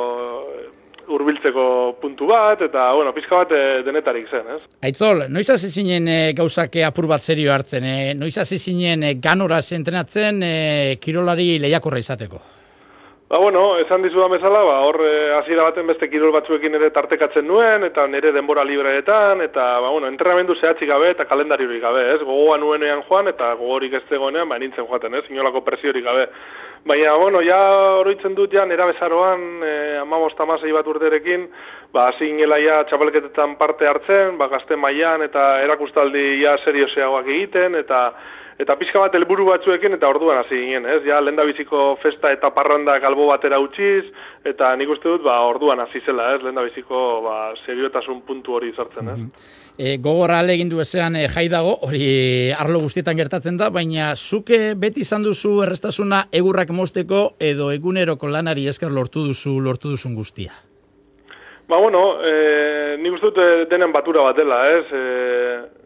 hurbiltzeko 1.07 1.99
puntu 2.01 2.27
bat, 2.27 2.63
eta, 2.63 2.91
bueno, 2.95 3.13
pizka 3.15 3.45
bat 3.45 3.53
e, 3.53 3.63
denetarik 3.87 4.29
zen, 4.29 4.47
ez? 4.57 4.61
Aitzol, 4.83 5.27
noiz 5.31 5.49
hasi 5.51 5.71
zinen 5.71 6.09
e, 6.09 6.33
gauzake 6.37 6.85
apur 6.85 7.07
bat 7.07 7.23
serio 7.23 7.53
hartzen, 7.55 7.85
e, 7.85 8.15
noiz 8.15 8.37
hasi 8.39 8.59
e, 8.83 9.15
ganora 9.23 9.63
zentrenatzen 9.63 10.43
e, 10.43 10.99
kirolari 11.01 11.59
lehiakorra 11.63 12.03
izateko? 12.03 12.66
Ba, 13.29 13.39
bueno, 13.39 13.77
esan 13.79 14.03
dizudan 14.03 14.31
bezala, 14.31 14.61
ba, 14.63 14.75
hor 14.87 15.01
eh, 15.03 15.33
hasiera 15.35 15.65
baten 15.67 15.89
beste 15.91 16.07
kirol 16.07 16.31
batzuekin 16.31 16.77
ere 16.79 16.93
tartekatzen 16.95 17.43
nuen, 17.43 17.83
eta 17.83 18.05
nire 18.07 18.31
denbora 18.31 18.63
libreetan, 18.63 19.43
eta, 19.43 19.65
ba, 19.83 19.89
bueno, 19.91 20.07
entrenamendu 20.07 20.55
zehatzik 20.55 20.87
gabe 20.87 21.09
eta 21.11 21.27
kalendariorik 21.27 21.83
gabe, 21.83 22.05
ez? 22.13 22.21
Gogoa 22.21 22.61
nuenean 22.63 23.03
joan, 23.09 23.27
eta 23.33 23.49
gogorik 23.59 23.99
ez 23.99 24.05
zegoenean, 24.07 24.47
ba, 24.49 24.61
nintzen 24.63 24.87
joaten, 24.87 25.19
ez? 25.19 25.25
Inolako 25.35 25.65
presiorik 25.67 26.07
gabe. 26.07 26.29
Baina, 26.87 27.17
bueno, 27.19 27.43
ja 27.43 27.59
oroitzen 27.99 28.39
dut, 28.39 28.55
ja, 28.55 28.63
nera 28.63 28.87
bezaroan, 28.93 29.45
e, 29.59 29.75
amamos 30.05 30.31
tamasei 30.39 30.71
bat 30.71 30.87
urterekin, 30.87 31.51
ba, 31.91 32.13
hasi 32.13 32.31
ja 32.31 32.85
txapelketetan 32.87 33.59
parte 33.59 33.91
hartzen, 33.91 34.39
ba, 34.39 34.47
gazte 34.47 34.77
mailan 34.77 35.27
eta 35.27 35.51
erakustaldi 35.67 36.45
ja 36.45 36.55
serioseagoak 36.63 37.27
egiten, 37.27 37.75
eta 37.75 38.13
eta 38.59 38.77
pixka 38.81 39.03
bat 39.03 39.15
helburu 39.15 39.47
batzuekin 39.51 39.99
eta 39.99 40.09
orduan 40.09 40.41
hasi 40.41 40.57
ginen, 40.57 40.87
ez? 40.89 41.03
Ja 41.05 41.21
lendabiziko 41.21 41.99
festa 42.03 42.33
eta 42.33 42.51
parranda 42.57 42.99
galbo 43.03 43.29
batera 43.29 43.61
utziz 43.61 44.05
eta 44.45 44.73
nik 44.77 44.91
uste 44.97 45.09
dut 45.09 45.25
ba 45.27 45.41
orduan 45.49 45.81
hasi 45.85 46.01
zela, 46.07 46.33
ez? 46.35 46.43
Lendabiziko 46.43 47.05
ba 47.27 47.37
seriotasun 47.67 48.23
puntu 48.27 48.57
hori 48.61 48.73
sartzen, 48.77 49.15
ez? 49.15 49.21
Mm 49.27 49.55
E, 49.77 49.99
gogorra 50.01 50.39
egin 50.49 50.71
du 50.73 50.79
ezean 50.81 51.19
e, 51.21 51.27
jai 51.29 51.51
dago, 51.53 51.75
hori 51.85 52.49
arlo 52.57 52.79
guztietan 52.81 53.19
gertatzen 53.19 53.59
da, 53.61 53.69
baina 53.69 54.15
zuke 54.17 54.73
beti 54.73 55.03
izan 55.05 55.27
duzu 55.27 55.51
errestasuna 55.67 56.23
egurrak 56.33 56.73
mosteko 56.73 57.35
edo 57.39 57.69
eguneroko 57.75 58.31
lanari 58.33 58.65
esker 58.73 58.89
lortu 58.89 59.27
duzu 59.27 59.59
lortu 59.61 59.93
duzun 59.93 60.15
guztia. 60.17 60.57
Ba 61.69 61.77
bueno, 61.83 62.23
eh 62.25 62.97
nik 62.97 63.19
uste 63.19 63.27
dut 63.29 63.43
e, 63.43 63.67
denen 63.69 63.93
batura 63.93 64.25
bat 64.25 64.41
dela, 64.41 64.63
ez? 64.79 64.87
Eh 64.97 65.86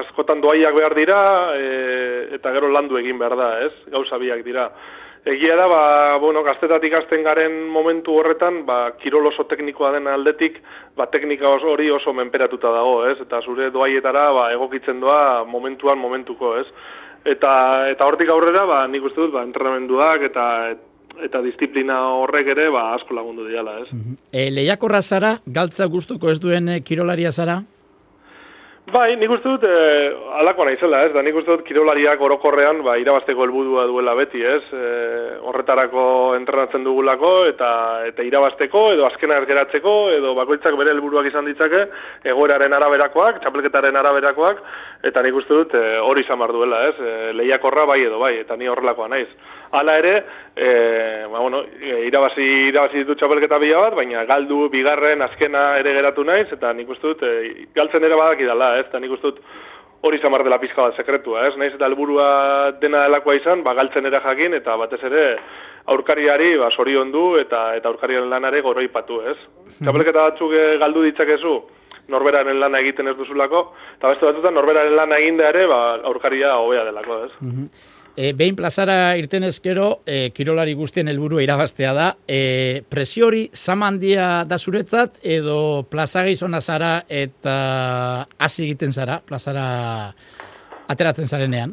askotan 0.00 0.40
doaiak 0.40 0.74
behar 0.74 0.94
dira 0.94 1.20
e, 1.56 1.70
eta 2.38 2.52
gero 2.54 2.70
landu 2.72 2.98
egin 3.00 3.18
behar 3.18 3.36
da, 3.36 3.48
ez? 3.66 3.72
Gauza 3.92 4.18
biak 4.18 4.44
dira. 4.46 4.68
Egia 5.24 5.54
da, 5.54 5.68
ba, 5.70 5.82
bueno, 6.18 6.42
gaztetatik 6.42 6.96
azten 6.98 7.22
garen 7.22 7.52
momentu 7.70 8.16
horretan, 8.18 8.64
ba, 8.66 8.90
kirol 8.98 9.28
oso 9.30 9.44
teknikoa 9.46 9.92
den 9.94 10.08
aldetik, 10.10 10.56
ba, 10.98 11.06
teknika 11.12 11.46
oso 11.46 11.70
hori 11.70 11.90
oso 11.94 12.12
menperatuta 12.12 12.72
dago, 12.74 12.96
ez? 13.06 13.20
Eta 13.22 13.38
zure 13.46 13.70
doaietara, 13.70 14.24
ba, 14.34 14.48
egokitzen 14.56 14.98
doa 15.00 15.44
momentuan 15.46 16.02
momentuko, 16.02 16.56
ez? 16.58 16.66
Eta, 17.22 17.52
eta 17.92 18.08
hortik 18.08 18.32
aurrera, 18.34 18.64
ba, 18.66 18.80
nik 18.90 19.06
uste 19.06 19.22
dut, 19.22 19.30
ba, 19.36 19.46
entrenamenduak 19.46 20.26
eta 20.26 20.46
eta 21.22 21.42
disiplina 21.44 21.98
horrek 22.18 22.48
ere, 22.54 22.68
ba, 22.72 22.88
asko 22.96 23.14
lagundu 23.14 23.46
diala, 23.46 23.78
ez? 23.84 23.90
E, 24.32 24.48
lehiakorra 24.50 25.02
zara, 25.02 25.36
galtza 25.46 25.86
gustuko 25.86 26.32
ez 26.32 26.40
duen 26.40 26.68
eh, 26.72 26.80
kirolaria 26.82 27.30
zara? 27.30 27.60
Bai, 28.90 29.14
nik 29.14 29.30
uste 29.30 29.46
dut, 29.46 29.62
e, 29.62 29.82
alakoa 30.40 30.66
naizela, 30.66 31.04
ez, 31.06 31.12
da 31.14 31.22
nik 31.22 31.36
uste 31.38 31.52
dut 31.52 31.62
kirolariak 31.62 32.20
orokorrean, 32.26 32.80
ba, 32.82 32.96
irabazteko 32.98 33.44
helbudua 33.46 33.84
duela 33.86 34.16
beti, 34.18 34.42
ez, 34.42 34.64
e, 34.74 34.88
horretarako 35.46 36.02
entrenatzen 36.34 36.82
dugulako, 36.82 37.30
eta 37.46 37.70
eta 38.08 38.26
irabazteko, 38.26 38.82
edo 38.96 39.06
azkena 39.06 39.38
ergeratzeko, 39.38 39.94
edo 40.16 40.34
bakoitzak 40.34 40.74
bere 40.80 40.90
helburuak 40.96 41.30
izan 41.30 41.46
ditzake, 41.46 41.84
egoeraren 42.34 42.74
araberakoak, 42.74 43.38
txapelketaren 43.44 44.00
araberakoak, 44.02 44.64
eta 45.06 45.22
nik 45.22 45.38
uste 45.38 45.60
dut, 45.60 45.78
e, 45.78 45.96
hori 46.02 46.26
izan 46.26 46.42
duela, 46.50 46.82
ez, 46.90 46.96
e, 46.98 47.32
lehiakorra 47.38 47.86
bai 47.86 48.00
edo 48.02 48.18
bai, 48.18 48.34
eta 48.42 48.58
ni 48.58 48.66
horrelakoa 48.66 49.08
naiz. 49.14 49.30
Hala 49.72 49.96
ere, 50.02 50.16
e, 50.56 50.68
ba, 51.30 51.38
bueno, 51.38 51.62
irabazi, 52.02 52.50
irabazi 52.74 53.06
ditut 53.06 53.22
txapelketa 53.22 53.62
bila 53.62 53.86
bat, 53.86 53.94
baina 54.02 54.26
galdu 54.28 54.66
bigarren 54.74 55.22
azkena 55.22 55.78
ere 55.78 55.94
geratu 55.96 56.26
naiz, 56.26 56.50
eta 56.52 56.74
nik 56.74 56.90
uste 56.90 57.14
dut, 57.14 57.22
e, 57.22 57.68
galtzen 57.78 58.04
ere 58.04 58.18
badakidala, 58.18 58.71
ez, 58.80 58.86
eta 58.88 59.00
nik 59.00 59.12
uste 59.16 59.30
dut 59.30 59.44
hori 60.02 60.18
zamar 60.18 60.42
dela 60.42 60.58
pizka 60.58 60.82
bat 60.82 60.96
sekretua, 60.98 61.46
ez, 61.46 61.56
naiz 61.56 61.72
eta 61.76 61.86
helburua 61.86 62.72
dena 62.82 63.04
delakoa 63.06 63.36
izan, 63.38 63.62
ba, 63.62 63.74
galtzen 63.78 64.08
ere 64.10 64.18
jakin, 64.24 64.56
eta 64.58 64.74
batez 64.80 64.98
ere 65.06 65.22
aurkariari 65.92 66.56
ba, 66.58 66.70
sorion 66.74 67.12
du, 67.14 67.36
eta 67.38 67.68
eta 67.78 67.90
aurkariaren 67.92 68.30
lanare 68.30 68.62
goroipatu, 68.66 69.20
ez. 69.30 69.38
Mm 69.38 69.86
Txapelketa 69.86 70.26
batzuk 70.26 70.52
eh, 70.58 70.76
galdu 70.82 71.06
ditzakezu, 71.06 71.54
norberaren 72.12 72.58
lana 72.60 72.82
egiten 72.82 73.08
ez 73.08 73.16
duzulako, 73.16 73.64
eta 73.96 74.10
beste 74.10 74.26
batzutan 74.26 74.54
norberaren 74.58 74.96
lana 74.98 75.18
eginda 75.22 75.48
ere, 75.54 75.66
ba, 75.70 75.80
aurkaria 76.10 76.56
hobea 76.58 76.84
delako, 76.90 77.24
ez. 77.28 77.32
E, 78.14 78.34
behin 78.36 78.56
plazara 78.56 79.16
irten 79.16 79.46
ezkero, 79.48 80.02
e, 80.04 80.30
kirolari 80.36 80.74
guztien 80.76 81.08
helburu 81.08 81.40
irabaztea 81.40 81.92
da. 81.96 82.08
E, 82.28 82.82
presio 82.92 83.30
hori 83.30 83.46
zamandia 83.54 84.44
da 84.44 84.58
zuretzat, 84.58 85.16
edo 85.24 85.84
plaza 85.88 86.26
gizona 86.26 86.60
zara 86.60 86.98
eta 87.08 88.26
hasi 88.38 88.66
egiten 88.66 88.92
zara, 88.92 89.20
plazara 89.24 89.64
ateratzen 90.92 91.28
zarenean? 91.28 91.72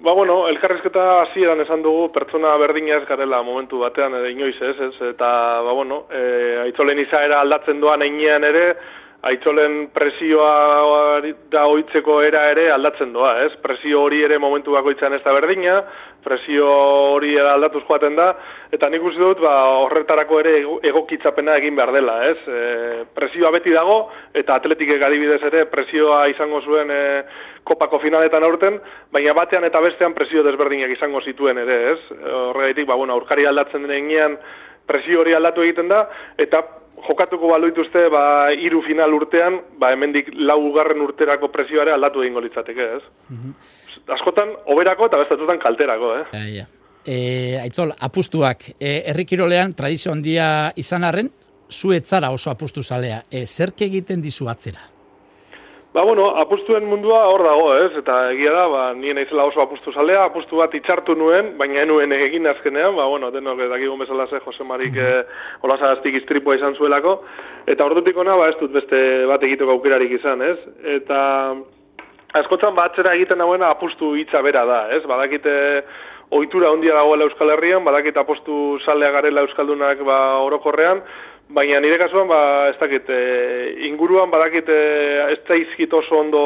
Ba, 0.00 0.12
bueno, 0.16 0.46
elkarrizketa 0.48 1.06
hasieran 1.22 1.60
esan 1.60 1.82
dugu 1.84 2.06
pertsona 2.12 2.54
berdina 2.60 2.96
ez 2.96 3.06
garela 3.08 3.42
momentu 3.44 3.80
batean 3.80 4.14
edo 4.16 4.28
inoiz 4.32 4.56
ez, 4.56 4.76
ez 4.84 5.10
eta, 5.10 5.28
ba, 5.64 5.72
bueno, 5.76 6.06
e, 6.12 6.22
aitzolen 6.66 7.00
izaera 7.00 7.40
aldatzen 7.40 7.80
doan 7.80 8.04
einean 8.04 8.44
ere, 8.48 8.64
Aitzolen 9.20 9.90
presioa 9.92 11.20
da 11.52 11.66
oitzeko 11.68 12.22
era 12.24 12.46
ere 12.54 12.70
aldatzen 12.72 13.10
doa, 13.12 13.34
ez? 13.44 13.50
Presio 13.60 14.06
hori 14.06 14.22
ere 14.24 14.38
momentu 14.40 14.72
bakoitzan 14.72 15.12
ez 15.12 15.20
da 15.26 15.34
berdina, 15.36 15.74
presio 16.24 16.70
hori 17.16 17.34
aldatuz 17.36 17.82
joaten 17.84 18.16
da, 18.16 18.30
eta 18.72 18.88
nik 18.88 19.04
uste 19.04 19.20
dut 19.20 19.42
ba, 19.44 19.52
horretarako 19.82 20.40
ere 20.40 20.54
egokitzapena 20.88 21.58
egin 21.60 21.76
behar 21.76 21.92
dela, 21.92 22.16
ez? 22.30 22.38
E, 22.48 23.04
presioa 23.16 23.52
beti 23.52 23.76
dago, 23.76 23.98
eta 24.32 24.56
atletikek 24.56 25.04
adibidez 25.04 25.42
ere 25.50 25.66
presioa 25.68 26.22
izango 26.32 26.62
zuen 26.64 26.88
e, 26.88 27.04
kopako 27.68 28.00
finaletan 28.00 28.48
aurten, 28.48 28.80
baina 29.12 29.36
batean 29.36 29.68
eta 29.68 29.84
bestean 29.84 30.16
presio 30.16 30.46
desberdinak 30.48 30.96
izango 30.96 31.20
zituen 31.20 31.60
ere, 31.60 31.78
ez? 31.92 32.00
Horregaitik, 32.24 32.88
ba, 32.88 32.96
bueno, 32.96 33.20
aurkari 33.20 33.44
aldatzen 33.44 33.84
denean 33.84 34.40
presio 34.86 35.20
hori 35.20 35.34
aldatu 35.34 35.62
egiten 35.62 35.88
da, 35.88 36.04
eta 36.38 36.62
jokatuko 37.06 37.50
baloituzte 37.52 38.08
ba 38.12 38.24
hiru 38.52 38.82
final 38.86 39.14
urtean, 39.16 39.60
ba 39.78 39.92
hemendik 39.92 40.30
lau 40.34 40.58
ugarren 40.68 41.00
urterako 41.04 41.48
presioare 41.52 41.94
aldatu 41.94 42.24
egingo 42.24 42.42
litzateke, 42.46 42.90
ez? 42.96 43.04
Mm 43.28 43.78
Askotan 44.10 44.52
oberako 44.70 45.06
eta 45.06 45.18
bestatutan 45.18 45.58
kalterako, 45.60 46.12
eh? 46.16 46.22
Ja, 46.32 46.40
ja. 46.48 46.64
E, 47.04 47.16
aitzol, 47.60 47.90
apustuak, 48.06 48.64
e, 48.78 48.92
errikirolean 49.12 49.74
tradizio 49.76 50.12
handia 50.14 50.46
izan 50.80 51.04
arren, 51.04 51.28
zuetzara 51.70 52.30
oso 52.30 52.50
apustu 52.50 52.82
zalea. 52.82 53.20
E, 53.30 53.44
zerke 53.46 53.86
egiten 53.90 54.22
dizu 54.22 54.48
atzera? 54.48 54.86
Ba, 55.92 56.04
bueno, 56.04 56.28
apustuen 56.38 56.84
mundua 56.86 57.24
hor 57.26 57.42
dago, 57.42 57.70
ez? 57.74 57.90
Eta 57.98 58.16
egia 58.30 58.52
da, 58.54 58.66
ba, 58.70 58.82
nien 58.94 59.18
aizela 59.18 59.48
oso 59.48 59.58
apustu 59.58 59.90
zalea, 59.90 60.20
apustu 60.28 60.60
bat 60.60 60.74
itxartu 60.78 61.16
nuen, 61.18 61.56
baina 61.58 61.82
enuen 61.82 62.14
egin 62.14 62.46
azkenean, 62.46 62.94
ba, 62.94 63.08
bueno, 63.10 63.32
denok, 63.34 63.64
dakigun 63.72 63.98
bezala 63.98 64.28
ze, 64.30 64.38
Jose 64.44 64.66
Marik 64.68 65.00
eh, 65.02 65.24
olazaztik 65.66 66.20
iztripua 66.20 66.54
izan 66.60 66.78
zuelako, 66.78 67.16
eta 67.66 67.88
ordutik 67.90 68.22
ona, 68.22 68.36
ba, 68.38 68.46
ez 68.52 68.58
dut 68.60 68.70
beste 68.76 69.00
bat 69.26 69.42
egiteko 69.42 69.74
aukerarik 69.74 70.14
izan, 70.20 70.46
ez? 70.46 70.60
Eta 70.94 71.18
askotzan 72.38 72.78
batzera 72.78 73.16
egiten 73.18 73.42
dagoena 73.42 73.72
apustu 73.74 74.12
hitza 74.14 74.44
bera 74.46 74.62
da, 74.70 74.84
ez? 74.94 75.02
Badakite 75.10 75.56
ohitura 76.30 76.70
handia 76.70 76.94
dagoela 76.94 77.26
Euskal 77.26 77.50
Herrian, 77.56 77.82
badakit 77.82 78.22
apostu 78.22 78.78
salea 78.86 79.10
garela 79.16 79.42
Euskaldunak 79.42 80.06
ba, 80.06 80.20
orokorrean, 80.46 81.02
baina 81.54 81.80
nire 81.80 81.98
kasuan, 81.98 82.28
ba, 82.30 82.40
ez 82.70 82.76
dakit, 82.78 83.08
e, 83.10 83.86
inguruan 83.88 84.30
badakit 84.30 84.68
e, 84.70 84.82
ez 85.34 85.40
zaizkit 85.48 85.92
oso 85.98 86.20
ondo 86.20 86.42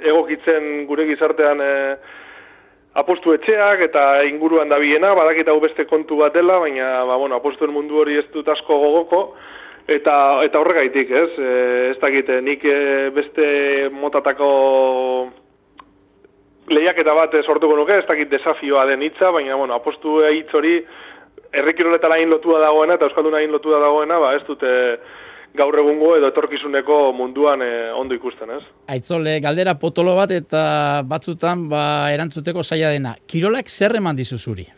egokitzen 0.00 0.86
gure 0.88 1.06
gizartean 1.10 1.62
e, 1.62 1.72
apostu 3.00 3.34
etxeak 3.36 3.84
eta 3.86 4.04
inguruan 4.26 4.70
dabiena, 4.72 5.12
badakit 5.14 5.48
hau 5.48 5.60
beste 5.62 5.86
kontu 5.86 6.18
bat 6.22 6.34
dela, 6.34 6.58
baina 6.62 7.04
ba, 7.06 7.18
bueno, 7.20 7.38
apostuen 7.38 7.74
mundu 7.74 8.02
hori 8.02 8.18
ez 8.18 8.26
dut 8.34 8.48
asko 8.50 8.78
gogoko, 8.82 9.20
eta, 9.86 10.16
eta 10.46 10.62
horregaitik, 10.62 11.12
ez? 11.22 11.30
E, 11.38 11.52
ez 11.92 12.00
dakit, 12.02 12.32
nik 12.42 12.66
e, 12.66 12.80
beste 13.14 13.46
motatako 13.94 14.50
lehiaketa 16.70 17.14
bat 17.14 17.38
sortuko 17.44 17.78
nuke, 17.78 18.02
ez 18.02 18.08
dakit 18.10 18.30
desafioa 18.30 18.84
den 18.90 19.06
hitza, 19.06 19.30
baina 19.34 19.56
bueno, 19.58 19.78
apostu 19.78 20.20
hitz 20.26 20.50
hori 20.54 20.80
errekiroletara 21.52 22.18
hain 22.18 22.30
lotua 22.30 22.60
dagoena 22.62 22.96
eta 22.96 23.08
euskalduna 23.08 23.40
hain 23.40 23.52
lotua 23.52 23.80
dagoena, 23.82 24.18
ba 24.22 24.34
ez 24.36 24.42
dute 24.46 24.70
gaur 25.56 25.78
egungo 25.82 26.12
edo 26.16 26.28
etorkizuneko 26.30 26.98
munduan 27.16 27.62
eh, 27.66 27.90
ondo 27.96 28.14
ikusten, 28.14 28.52
ez? 28.54 28.62
Aitzole, 28.94 29.38
galdera 29.42 29.74
potolo 29.82 30.14
bat 30.18 30.30
eta 30.34 30.62
batzutan 31.10 31.66
ba, 31.70 31.84
erantzuteko 32.14 32.62
saia 32.62 32.92
dena. 32.94 33.16
Kirolak 33.26 33.68
zer 33.70 33.96
eman 33.98 34.18
dizu 34.18 34.38
zuri? 34.38 34.68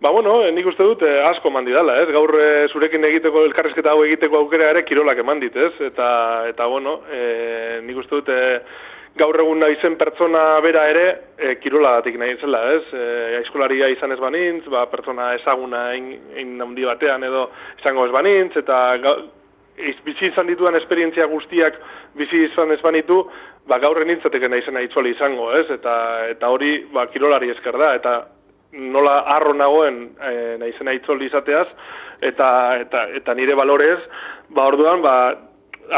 Ba, 0.00 0.12
bueno, 0.12 0.38
nik 0.52 0.68
uste 0.68 0.84
dut 0.84 1.02
eh, 1.04 1.18
asko 1.28 1.48
eman 1.52 1.66
didala, 1.68 1.98
ez? 2.02 2.08
Gaur 2.12 2.32
eh, 2.40 2.68
zurekin 2.72 3.04
egiteko, 3.08 3.44
elkarrezketa 3.48 3.92
hau 3.92 4.04
egiteko 4.04 4.38
aukera 4.44 4.70
ere 4.72 4.84
kirolak 4.88 5.20
eman 5.20 5.40
dit, 5.40 5.56
ez? 5.56 5.74
Eta, 5.90 6.08
eta 6.48 6.68
bueno, 6.72 7.00
eh, 7.12 7.80
nik 7.84 8.04
uste 8.04 8.20
dut... 8.20 8.32
Eh, 8.32 8.88
gaur 9.18 9.40
egun 9.42 9.58
naizen 9.58 9.96
pertsona 9.98 10.60
bera 10.62 10.84
ere 10.90 11.06
e, 11.36 11.54
kirolagatik 11.62 12.16
nahi 12.18 12.36
zela, 12.40 12.62
ez? 12.76 12.84
E, 12.94 13.04
aiskolaria 13.40 13.90
izan 13.90 14.12
ez 14.14 14.20
banintz, 14.20 14.64
ba, 14.70 14.86
pertsona 14.92 15.32
ezaguna 15.38 15.88
egin 15.96 16.60
handi 16.62 16.86
batean 16.86 17.26
edo 17.26 17.48
izango 17.80 18.06
ez 18.06 18.14
banintz, 18.14 18.54
eta 18.62 18.80
ga, 19.02 19.16
bizi 20.04 20.28
izan 20.28 20.46
dituen 20.50 20.76
esperientzia 20.78 21.26
guztiak 21.26 21.78
bizi 22.18 22.44
izan 22.46 22.72
ez 22.72 22.80
banitu, 22.84 23.22
ba, 23.68 23.80
gaur 23.82 23.98
nintzateke 24.06 24.48
nahi 24.48 24.62
zena 24.66 24.84
itzoli 24.86 25.14
izango, 25.16 25.50
ez? 25.58 25.66
Eta, 25.74 25.94
eta 26.30 26.52
hori 26.52 26.76
ba, 26.94 27.06
kirolari 27.10 27.50
esker 27.54 27.78
da, 27.78 27.94
eta 27.98 28.16
nola 28.72 29.24
arro 29.34 29.54
nagoen 29.58 30.02
e, 30.22 30.34
nahi 30.62 30.74
zena 30.78 30.94
itzoli 30.94 31.26
izateaz, 31.26 31.66
eta, 32.22 32.50
eta, 32.84 33.06
eta 33.18 33.34
nire 33.34 33.58
balorez, 33.58 33.98
ba, 34.54 34.68
orduan, 34.70 35.02
ba, 35.02 35.16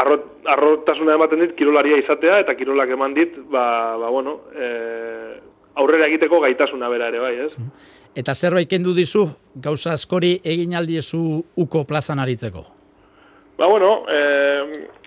arrot, 0.01 0.25
arrotasuna 0.45 1.17
ematen 1.17 1.43
dit 1.43 1.55
kirolaria 1.57 1.97
izatea 2.01 2.39
eta 2.43 2.55
kirolak 2.55 2.93
eman 2.95 3.13
dit 3.13 3.35
ba, 3.51 3.97
ba 4.01 4.09
bueno, 4.09 4.39
e, 4.55 4.69
aurrera 5.75 6.07
egiteko 6.07 6.39
gaitasuna 6.43 6.89
bera 6.89 7.09
ere 7.13 7.21
bai, 7.23 7.33
ez? 7.47 7.51
Eta 8.15 8.35
zerbait 8.35 8.69
kendu 8.69 8.93
dizu 8.93 9.27
gauza 9.55 9.93
askori 9.93 10.35
egin 10.43 10.75
aldiezu 10.77 11.23
uko 11.65 11.83
plazan 11.89 12.21
aritzeko? 12.21 12.65
Ba 13.57 13.69
bueno, 13.69 14.03
eh 14.09 15.01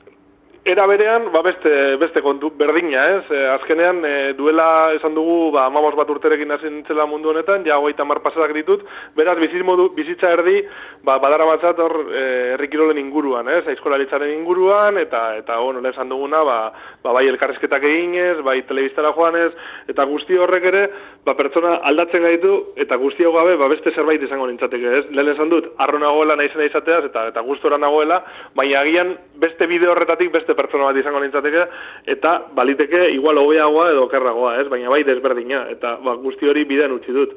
Era 0.67 0.85
berean, 0.91 1.29
ba 1.31 1.45
beste, 1.47 1.71
beste 1.95 2.19
kontu 2.25 2.49
berdina, 2.59 3.05
ez? 3.07 3.29
E, 3.31 3.43
azkenean, 3.53 4.01
e, 4.03 4.15
duela 4.35 4.91
esan 4.97 5.15
dugu, 5.15 5.53
ba, 5.55 5.69
amamos 5.71 5.93
bat 5.95 6.09
urterekin 6.11 6.51
hasi 6.51 6.67
nintzela 6.67 7.05
mundu 7.07 7.31
honetan, 7.31 7.63
ja 7.63 7.77
hogeita 7.79 8.03
mar 8.03 8.19
pasadak 8.25 8.51
ditut, 8.57 8.83
beraz, 9.15 9.37
modu, 9.63 9.93
bizitza 9.95 10.33
erdi, 10.35 10.65
ba, 11.05 11.21
badara 11.23 11.47
matzat 11.47 11.79
hor, 11.79 11.95
e, 12.11 12.25
errikirolen 12.57 12.99
inguruan, 12.99 13.47
ez? 13.47 13.63
Aizkolaritzaren 13.69 14.33
inguruan, 14.41 14.99
eta, 14.99 15.37
eta 15.39 15.61
bueno, 15.61 15.81
lehen 15.81 15.95
esan 15.95 16.09
duguna, 16.09 16.43
ba, 16.43 16.73
ba, 17.05 17.13
bai 17.13 17.29
elkarrezketak 17.29 17.87
eginez, 17.87 18.43
bai 18.43 18.57
telebiztara 18.67 19.15
joanez, 19.15 19.53
eta 19.87 20.03
guzti 20.11 20.35
horrek 20.35 20.67
ere, 20.73 20.83
ba, 21.23 21.37
pertsona 21.39 21.77
aldatzen 21.93 22.27
gaitu, 22.27 22.57
eta 22.75 22.99
guzti 22.99 23.23
hau 23.23 23.37
gabe, 23.39 23.55
ba, 23.55 23.71
beste 23.71 23.95
zerbait 23.95 24.27
izango 24.27 24.51
nintzateke, 24.51 24.99
ez? 24.99 25.07
Lehen 25.15 25.37
esan 25.37 25.55
dut, 25.55 25.71
arro 25.79 26.03
nagoela, 26.03 26.35
naizena 26.35 26.67
izateaz, 26.67 27.05
eta, 27.13 27.29
eta 27.31 27.47
gustora 27.47 27.79
nagoela, 27.79 28.25
baina 28.59 28.83
agian, 28.83 29.15
beste 29.39 29.71
bideo 29.71 29.95
horretatik, 29.95 30.35
beste 30.35 30.56
pertsona 30.59 30.89
bat 30.89 31.01
izango 31.01 31.21
nintzateke, 31.23 31.67
eta 32.17 32.37
baliteke 32.57 33.09
igual 33.15 33.43
hobeagoa 33.45 33.91
edo 33.93 34.07
okerragoa, 34.09 34.57
ez? 34.61 34.69
Baina 34.73 34.93
bai 34.93 35.03
desberdina, 35.05 35.67
eta 35.73 35.97
ba, 36.05 36.17
guzti 36.23 36.49
hori 36.51 36.65
bidean 36.65 36.97
utzi 36.97 37.15
dut. 37.15 37.37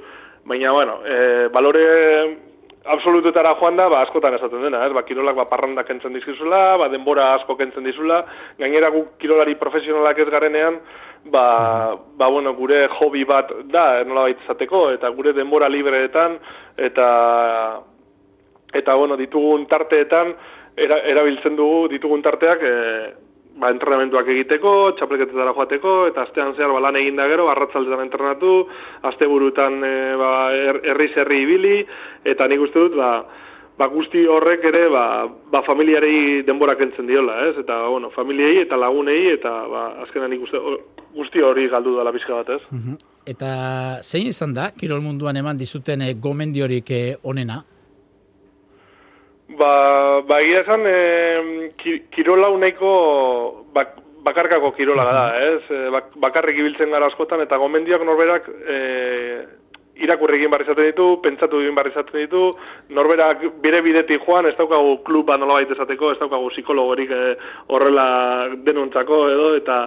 Baina, 0.49 0.71
bueno, 0.71 1.01
e, 1.05 1.47
balore 1.53 1.87
absolututara 2.85 3.53
joan 3.59 3.77
da, 3.77 3.89
ba, 3.91 4.01
askotan 4.05 4.35
esaten 4.37 4.63
dena, 4.63 4.81
ez? 4.85 4.93
Ba, 4.95 5.03
kirolak 5.07 5.37
ba, 5.37 5.45
parranda 5.49 5.83
kentzen 5.87 6.15
dizkizula, 6.15 6.77
ba, 6.79 6.87
denbora 6.91 7.33
asko 7.35 7.55
kentzen 7.59 7.85
dizula, 7.85 8.23
gainera 8.59 8.89
gu 8.93 9.05
kirolari 9.21 9.55
profesionalak 9.59 10.19
ez 10.23 10.29
garenean, 10.31 10.79
ba, 11.31 11.43
ba, 12.17 12.29
bueno, 12.29 12.53
gure 12.57 12.85
hobi 12.99 13.25
bat 13.27 13.51
da, 13.71 14.03
nola 14.07 14.29
izateko, 14.31 14.89
eta 14.95 15.11
gure 15.15 15.33
denbora 15.37 15.69
libreetan, 15.69 16.39
eta, 16.77 17.09
eta, 18.73 18.95
bueno, 18.95 19.17
ditugun 19.19 19.67
tarteetan, 19.67 20.33
era, 20.85 21.01
erabiltzen 21.13 21.57
dugu 21.59 21.87
ditugun 21.91 22.23
tarteak 22.25 22.63
e, 22.63 22.75
ba, 23.59 23.71
entrenamentuak 23.73 24.29
egiteko, 24.35 24.73
txapleketetara 24.99 25.53
joateko, 25.57 25.97
eta 26.11 26.23
astean 26.27 26.55
zehar 26.55 26.73
ba, 26.75 26.83
lan 26.87 26.99
egin 26.99 27.19
da 27.19 27.27
gero, 27.31 27.49
arratzaldetan 27.51 28.05
entrenatu, 28.07 28.53
asteburutan 29.11 29.83
e, 29.83 29.93
ba, 30.19 30.31
er, 30.55 30.81
herri 30.93 31.11
zerri 31.13 31.43
ibili, 31.45 31.77
eta 32.27 32.47
nik 32.47 32.67
uste 32.67 32.87
dut, 32.87 32.97
ba, 32.99 33.13
ba 33.79 33.87
guzti 33.87 34.25
horrek 34.27 34.65
ere 34.67 34.87
ba, 34.91 35.03
ba 35.51 35.61
familiarei 35.63 36.43
denbora 36.47 36.75
kentzen 36.75 37.07
diola, 37.07 37.37
ez? 37.47 37.55
Eta 37.61 37.79
bueno, 37.87 38.09
familiei 38.11 38.59
eta 38.65 38.75
lagunei 38.79 39.31
eta 39.37 39.53
ba 39.71 39.83
azkenan 40.03 40.35
ikuste 40.35 40.59
guzti 41.15 41.43
hori 41.45 41.69
galdu 41.71 41.95
dela 41.95 42.11
pizka 42.11 42.41
bat, 42.41 42.51
ez? 42.57 42.97
Eta 43.29 43.51
zein 44.03 44.27
izan 44.27 44.53
da 44.57 44.71
kirol 44.75 44.99
munduan 45.05 45.39
eman 45.39 45.57
dizuten 45.57 46.03
eh, 46.03 46.13
gomendiorik 46.19 46.91
onena? 47.23 47.61
Ba, 49.57 50.21
ba 50.29 50.41
egia 50.43 50.61
esan, 50.61 50.83
e, 50.85 51.71
kirola 52.13 52.51
uneiko 52.53 53.65
bak, 53.73 53.95
bakarkako 54.27 54.71
kirola 54.77 55.05
da, 55.09 55.23
ez? 55.41 55.63
E, 55.73 55.79
bak, 55.95 56.11
bakarrik 56.21 56.59
ibiltzen 56.61 56.93
gara 56.93 57.09
askotan, 57.09 57.41
eta 57.41 57.57
gomendioak 57.57 58.05
norberak 58.05 58.49
e, 58.49 58.77
irakurri 60.03 60.39
egin 60.39 60.51
barri 60.51 60.65
zaten 60.67 60.87
ditu, 60.89 61.07
pentsatu 61.23 61.59
egin 61.63 61.75
barri 61.77 61.91
zaten 61.93 62.19
ditu, 62.21 62.41
norberak 62.95 63.43
bire 63.63 63.81
bidetik 63.85 64.25
joan, 64.25 64.47
ez 64.49 64.55
daukagu 64.57 64.97
kluba 65.07 65.37
nola 65.37 65.59
baita 65.59 65.75
esateko, 65.75 66.13
ez 66.13 66.19
daukagu 66.21 66.49
psikologorik 66.53 67.11
e, 67.11 67.21
horrela 67.73 68.07
denuntzako 68.65 69.21
edo, 69.33 69.47
eta 69.59 69.79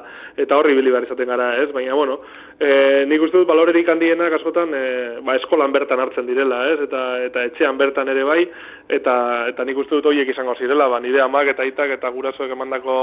eta 0.43 0.59
horri 0.59 0.77
bili 0.79 0.93
barri 0.95 1.11
zaten 1.11 1.33
gara, 1.33 1.51
ez? 1.63 1.69
Baina, 1.75 1.95
bueno, 1.99 2.21
e, 2.59 3.05
nik 3.09 3.27
uste 3.27 3.41
dut 3.41 3.49
balorerik 3.49 3.89
handienak 3.93 4.39
askotan 4.39 4.75
e, 4.77 4.85
ba, 5.27 5.37
eskolan 5.41 5.75
bertan 5.75 6.01
hartzen 6.01 6.29
direla, 6.29 6.65
ez? 6.73 6.81
Eta, 6.89 7.05
eta 7.29 7.47
etxean 7.51 7.79
bertan 7.81 8.11
ere 8.13 8.25
bai, 8.29 8.43
eta, 8.89 9.15
eta 9.53 9.69
nik 9.69 9.85
uste 9.85 9.99
dut 9.99 10.11
horiek 10.13 10.33
izango 10.33 10.57
zirela, 10.59 10.89
ba, 10.93 11.01
nire 11.01 11.25
amak 11.25 11.55
eta 11.55 11.69
itak 11.69 11.97
eta 11.99 12.13
gurasoek 12.15 12.53
emandako 12.57 12.97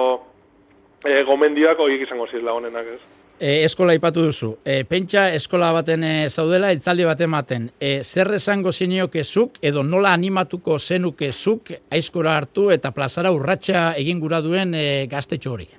e, 1.06 1.24
gomendioak 1.30 1.80
horiek 1.80 2.06
izango 2.08 2.30
zirela 2.32 2.58
honenak, 2.58 2.94
ez? 2.98 3.19
E, 3.40 3.64
eskola 3.64 3.94
ipatu 3.96 4.26
duzu. 4.28 4.50
E, 4.68 4.84
pentsa 4.84 5.30
eskola 5.32 5.72
baten 5.72 6.04
e, 6.04 6.14
zaudela, 6.30 6.74
itzaldi 6.76 7.06
bat 7.08 7.22
ematen. 7.24 7.70
E, 7.80 8.02
zer 8.04 8.34
esango 8.36 8.74
zinioke 8.76 9.24
zuk, 9.24 9.62
edo 9.64 9.84
nola 9.84 10.12
animatuko 10.12 10.76
zenuke 10.80 11.32
zuk, 11.32 11.72
aizkora 11.90 12.36
hartu 12.36 12.68
eta 12.76 12.92
plazara 12.92 13.32
urratxa 13.32 13.94
egin 14.02 14.20
gura 14.20 14.42
duen 14.44 14.76
e, 14.76 15.08
gaztetxo 15.08 15.54
hori? 15.56 15.70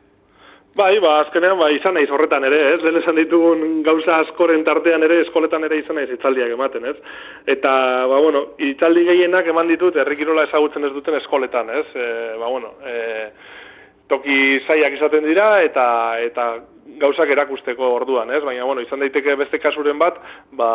Bai, 0.80 0.94
ba, 1.02 1.18
azkenean, 1.26 1.58
ba, 1.58 1.68
izan 1.74 1.96
naiz 1.98 2.08
horretan 2.14 2.46
ere, 2.46 2.58
ez? 2.72 2.80
Lehen 2.80 3.00
esan 3.02 3.18
ditugun 3.18 3.82
gauza 3.84 4.20
askoren 4.22 4.62
tartean 4.64 5.02
ere, 5.02 5.20
eskoletan 5.26 5.66
ere 5.66 5.80
izan 5.82 5.98
naiz 5.98 6.08
itzaldiak 6.14 6.54
ematen, 6.54 6.86
ez? 6.92 6.96
Eta, 7.44 7.72
ba, 8.08 8.20
bueno, 8.22 8.44
itzaldi 8.70 9.04
gehienak 9.08 9.50
eman 9.52 9.68
ditut, 9.68 9.98
errikirola 10.00 10.46
ezagutzen 10.48 10.86
ez 10.86 10.92
duten 10.94 11.18
eskoletan, 11.18 11.72
ez? 11.74 11.86
E, 11.92 12.06
ba, 12.40 12.48
bueno, 12.48 12.76
e, 12.86 12.94
toki 14.08 14.60
zaiak 14.66 14.94
izaten 14.96 15.26
dira, 15.26 15.50
eta, 15.66 15.86
eta 16.22 16.46
gauzak 17.00 17.30
erakusteko 17.30 17.92
orduan, 17.94 18.30
ez? 18.34 18.42
Baina, 18.44 18.64
bueno, 18.64 18.82
izan 18.84 19.00
daiteke 19.02 19.36
beste 19.40 19.60
kasuren 19.62 19.98
bat, 20.00 20.18
ba, 20.58 20.70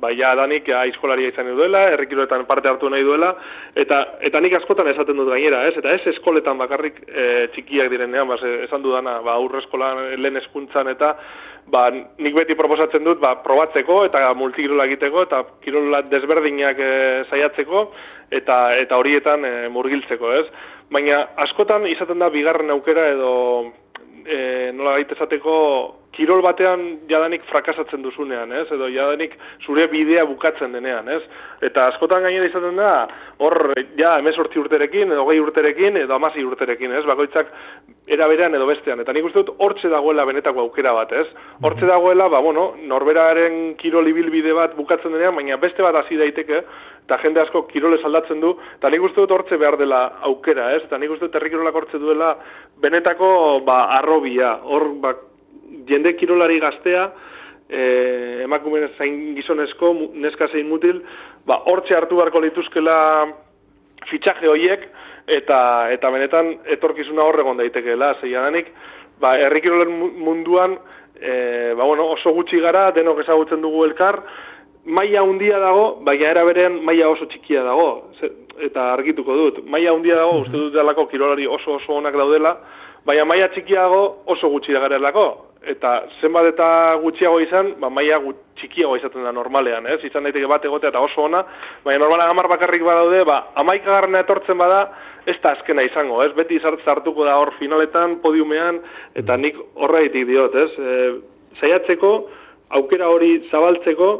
ba 0.00 0.10
ja 0.16 0.34
danik 0.38 0.68
ja 0.68 0.80
aizkolaria 0.84 1.30
izan 1.32 1.52
duela, 1.56 1.84
errikiroetan 1.94 2.46
parte 2.48 2.68
hartu 2.68 2.90
nahi 2.90 3.06
duela, 3.06 3.34
eta 3.76 4.00
eta 4.28 4.40
nik 4.40 4.58
askotan 4.60 4.90
esaten 4.92 5.16
dut 5.20 5.30
gainera, 5.30 5.64
ez? 5.68 5.76
Eta 5.80 5.94
ez 5.94 6.14
eskoletan 6.14 6.58
bakarrik 6.58 7.00
e, 7.06 7.48
txikiak 7.54 7.90
direnean, 7.92 8.28
ba, 8.28 8.38
esan 8.66 8.84
dudana, 8.84 9.20
ba, 9.24 9.38
aurre 9.38 9.62
eskolan 9.64 10.04
lehen 10.20 10.42
eskuntzan 10.42 10.90
eta 10.92 11.14
ba, 11.72 11.88
nik 11.92 12.34
beti 12.36 12.56
proposatzen 12.58 13.04
dut 13.04 13.20
ba, 13.22 13.34
probatzeko 13.44 14.02
eta 14.08 14.26
multikirola 14.38 14.86
egiteko 14.90 15.24
eta 15.28 15.42
kirola 15.64 16.02
desberdinak 16.10 16.80
e, 16.80 16.92
saiatzeko 17.30 17.86
eta 18.34 18.58
eta 18.80 18.98
horietan 19.00 19.44
e, 19.44 19.54
murgiltzeko, 19.72 20.32
ez? 20.40 20.46
Baina 20.92 21.24
askotan 21.46 21.86
izaten 21.88 22.20
da 22.20 22.30
bigarren 22.32 22.70
aukera 22.74 23.08
edo 23.14 23.32
e, 24.24 24.72
nola 24.76 24.96
gaite 24.98 25.16
esateko 25.16 25.54
kirol 26.14 26.42
batean 26.44 26.84
jadanik 27.10 27.42
frakasatzen 27.50 28.04
duzunean, 28.04 28.52
ez? 28.54 28.66
Edo 28.72 28.88
jadanik 28.92 29.34
zure 29.66 29.86
bidea 29.90 30.24
bukatzen 30.30 30.76
denean, 30.76 31.08
ez? 31.10 31.22
Eta 31.64 31.88
askotan 31.90 32.22
gainera 32.26 32.48
izaten 32.48 32.78
da, 32.78 32.92
hor, 33.42 33.72
ja, 33.98 34.14
emezortzi 34.22 34.62
urterekin, 34.62 35.12
edo 35.12 35.26
gehi 35.30 35.42
urterekin, 35.42 35.98
edo 36.04 36.16
amazi 36.16 36.44
urterekin, 36.46 36.94
ez? 36.94 37.04
Bakoitzak 37.08 37.50
era 38.06 38.26
berean 38.28 38.54
edo 38.54 38.66
bestean. 38.68 39.00
Eta 39.00 39.12
nik 39.16 39.24
uste 39.24 39.40
dut, 39.40 39.54
hortze 39.64 39.88
dagoela 39.88 40.26
benetako 40.28 40.66
aukera 40.66 40.92
bat, 40.92 41.12
ez? 41.16 41.26
Hortze 41.64 41.88
dagoela, 41.88 42.28
ba, 42.28 42.40
bueno, 42.44 42.74
norberaren 42.84 43.74
kirol 43.80 44.08
ibilbide 44.10 44.52
bat 44.56 44.74
bukatzen 44.76 45.14
denean, 45.14 45.36
baina 45.36 45.56
beste 45.60 45.82
bat 45.82 45.96
hasi 46.02 46.18
daiteke, 46.20 46.60
eta 47.04 47.18
jende 47.22 47.40
asko 47.40 47.64
kirole 47.70 47.98
aldatzen 48.04 48.40
du, 48.40 48.54
eta 48.76 48.90
nik 48.92 49.04
uste 49.08 49.22
dut 49.22 49.32
hortze 49.32 49.56
behar 49.60 49.78
dela 49.80 50.02
aukera, 50.28 50.70
ez? 50.76 50.82
Eta 50.84 50.98
nik 51.00 51.14
uste 51.16 51.28
dut 51.28 51.38
herrikirolak 51.40 51.76
hortze 51.80 52.00
duela 52.00 52.34
benetako, 52.84 53.60
ba, 53.64 53.80
arrobia, 54.00 54.58
hor, 54.64 54.90
ba, 55.00 55.14
jende 55.88 56.14
kirolari 56.20 56.60
gaztea, 56.60 57.08
e, 57.68 57.84
emakumeen 58.44 58.90
zain 58.98 59.32
gizonezko, 59.38 59.94
neska 60.20 60.50
zein 60.52 60.68
mutil, 60.68 61.00
ba, 61.48 61.62
hortxe 61.72 61.96
hartu 61.96 62.20
beharko 62.20 62.44
lituzkela 62.44 62.98
fitxaje 64.10 64.48
horiek, 64.48 64.88
eta 65.26 65.88
eta 65.92 66.10
benetan 66.10 66.50
etorkizuna 66.76 67.24
horregon 67.24 67.56
daitekeela, 67.60 68.14
zeia 68.20 68.42
danik, 68.44 68.70
ba, 69.20 69.34
errikirolen 69.46 69.92
munduan, 70.20 70.76
e, 71.16 71.72
ba, 71.74 71.84
bueno, 71.84 72.10
oso 72.16 72.32
gutxi 72.36 72.60
gara, 72.60 72.90
denok 72.96 73.22
ezagutzen 73.24 73.62
dugu 73.64 73.84
elkar, 73.88 74.20
maila 74.84 75.24
handia 75.24 75.58
dago, 75.62 75.86
baina 76.04 76.30
era 76.30 76.44
berean 76.44 76.80
maila 76.84 77.08
oso 77.14 77.28
txikia 77.30 77.64
dago, 77.64 77.88
eta 78.62 78.92
argituko 78.92 79.36
dut. 79.36 79.64
Maila 79.66 79.94
handia 79.96 80.20
dago, 80.20 80.42
uste 80.44 80.56
dut 80.56 80.76
delako 80.76 81.08
kirolari 81.08 81.46
oso 81.46 81.78
oso 81.78 81.96
onak 81.96 82.16
daudela, 82.20 82.58
baina 83.06 83.24
maila 83.28 83.48
txikiago 83.54 84.04
oso 84.34 84.52
gutxi 84.52 84.76
da 84.76 84.84
garelako 84.84 85.26
eta 85.64 85.90
zenbat 86.20 86.50
eta 86.52 86.66
gutxiago 87.02 87.38
izan, 87.40 87.74
ba, 87.80 87.88
gut, 88.22 88.36
txikiago 88.60 88.96
izaten 88.96 89.24
da 89.24 89.32
normalean, 89.32 89.86
ez? 89.86 90.00
Izan 90.04 90.24
daiteke 90.24 90.46
bat 90.46 90.64
egotea 90.64 90.92
eta 90.92 91.00
oso 91.00 91.24
ona, 91.24 91.42
baina 91.84 92.02
normalean 92.02 92.30
hamar 92.30 92.48
bakarrik 92.48 92.84
badaude, 92.84 93.24
ba, 93.24 93.50
amaikagarrena 93.62 94.20
etortzen 94.24 94.58
bada, 94.58 94.88
ez 95.26 95.36
da 95.42 95.54
azkena 95.54 95.82
izango, 95.86 96.20
ez? 96.24 96.32
Beti 96.36 96.60
zartuko 96.60 97.24
da 97.24 97.36
hor 97.40 97.54
finaletan, 97.58 98.18
podiumean, 98.22 98.80
eta 99.14 99.36
nik 99.36 99.58
horreitik 99.74 100.26
diot, 100.28 100.54
ez? 100.54 100.70
E, 100.78 100.96
zaiatzeko, 101.60 102.14
aukera 102.80 103.08
hori 103.08 103.38
zabaltzeko, 103.50 104.10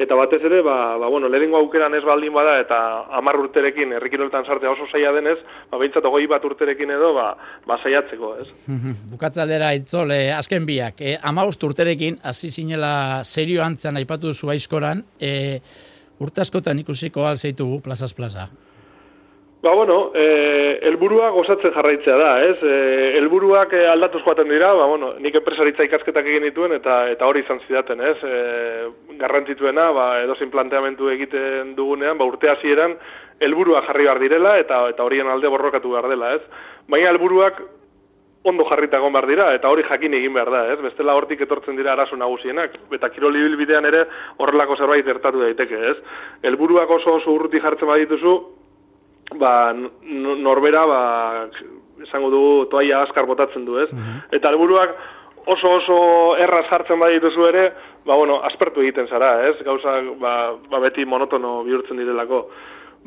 Eta 0.00 0.16
batez 0.16 0.38
ere, 0.48 0.62
ba, 0.64 0.96
ba, 0.96 1.08
bueno, 1.12 1.28
lehenengo 1.28 1.58
aukeran 1.58 1.92
ez 1.92 2.00
baldin 2.06 2.32
bada, 2.32 2.54
eta 2.62 2.76
amar 3.18 3.36
urterekin, 3.36 3.92
errikiroletan 3.98 4.46
sartea 4.48 4.70
oso 4.72 4.86
zaila 4.88 5.10
denez, 5.12 5.36
ba, 5.68 5.76
behintzat 5.76 6.06
ogoi 6.08 6.24
bat 6.30 6.46
urterekin 6.48 6.94
edo, 6.94 7.10
ba, 7.18 7.26
ba 7.68 7.76
saiatzeko, 7.82 8.30
ez? 8.40 8.46
Bukatzaldera 9.12 9.74
itzole, 9.76 10.22
azken 10.32 10.64
biak, 10.64 11.04
e, 11.04 11.18
ama 11.20 11.44
urterekin, 11.44 12.16
hasi 12.24 12.48
zinela 12.48 12.94
serio 13.28 13.60
antzean 13.66 14.00
aipatu 14.00 14.32
zu 14.32 14.48
aizkoran, 14.48 15.04
e, 15.20 15.60
urte 16.24 16.46
askotan 16.46 16.80
ikusiko 16.80 17.28
alzeitugu, 17.28 17.82
plazaz 17.84 18.14
plaza. 18.16 18.48
Ba, 19.62 19.74
bueno, 19.74 20.10
e, 20.14 20.78
elburua 20.88 21.26
gozatzen 21.34 21.74
jarraitzea 21.74 22.14
da, 22.16 22.28
ez? 22.48 22.56
E, 22.64 22.76
elburuak 23.18 23.74
e, 23.76 23.82
aldatuz 23.92 24.22
joaten 24.24 24.48
dira, 24.48 24.70
ba, 24.72 24.86
bueno, 24.88 25.10
nik 25.20 25.34
enpresaritza 25.36 25.84
ikasketak 25.84 26.30
egin 26.32 26.46
dituen 26.48 26.72
eta 26.78 26.94
eta 27.12 27.26
hori 27.28 27.42
izan 27.44 27.60
zidaten, 27.66 28.00
ez? 28.00 28.14
E, 28.24 28.38
garrantzituena, 29.20 29.90
ba, 29.92 30.06
edozin 30.22 30.48
planteamentu 30.54 31.10
egiten 31.12 31.74
dugunean, 31.76 32.16
ba, 32.16 32.24
urte 32.24 32.48
hasieran 32.48 32.94
helburua 33.44 33.82
jarri 33.84 34.06
behar 34.08 34.20
direla 34.22 34.54
eta 34.62 34.78
eta 34.94 35.04
horien 35.04 35.28
alde 35.28 35.50
borrokatu 35.52 35.92
behar 35.92 36.08
dela, 36.08 36.32
ez? 36.38 36.64
Baina 36.88 37.12
helburuak 37.12 37.60
ondo 38.48 38.64
jarrita 38.70 38.96
egon 38.96 39.12
behar 39.12 39.28
dira, 39.28 39.50
eta 39.58 39.68
hori 39.68 39.84
jakin 39.84 40.16
egin 40.16 40.32
behar 40.38 40.48
da, 40.54 40.62
ez? 40.72 40.78
Bestela 40.86 41.18
hortik 41.20 41.44
etortzen 41.44 41.76
dira 41.76 41.92
arazo 41.92 42.16
nagusienak, 42.16 42.80
eta 42.96 43.12
kiroli 43.12 43.44
bilbidean 43.44 43.84
ere 43.92 44.06
horrelako 44.38 44.80
zerbait 44.80 45.12
ertatu 45.16 45.44
daiteke, 45.44 45.82
ez? 45.92 45.98
Helburuak 46.48 46.96
oso 46.96 47.18
oso 47.20 47.36
urruti 47.36 47.60
jartzen 47.60 47.92
badituzu, 47.92 48.34
ba, 49.38 49.72
norbera, 49.72 50.84
ba, 50.86 51.00
esango 52.02 52.30
dugu, 52.32 52.66
toaia 52.72 53.02
askar 53.04 53.26
botatzen 53.26 53.64
du, 53.64 53.78
ez? 53.78 53.88
Mhm. 53.92 54.20
Eta 54.32 54.48
alburuak 54.48 54.96
oso 55.46 55.70
oso 55.78 56.00
erraz 56.36 56.66
jartzen 56.70 57.00
badituzu 57.00 57.46
ere, 57.48 57.70
ba, 58.04 58.16
bueno, 58.16 58.40
aspertu 58.44 58.82
egiten 58.82 59.08
zara, 59.08 59.48
ez? 59.48 59.56
Gauza, 59.64 60.00
ba, 60.20 60.34
ba 60.70 60.80
beti 60.80 61.04
monotono 61.04 61.62
bihurtzen 61.64 61.96
direlako. 61.96 62.46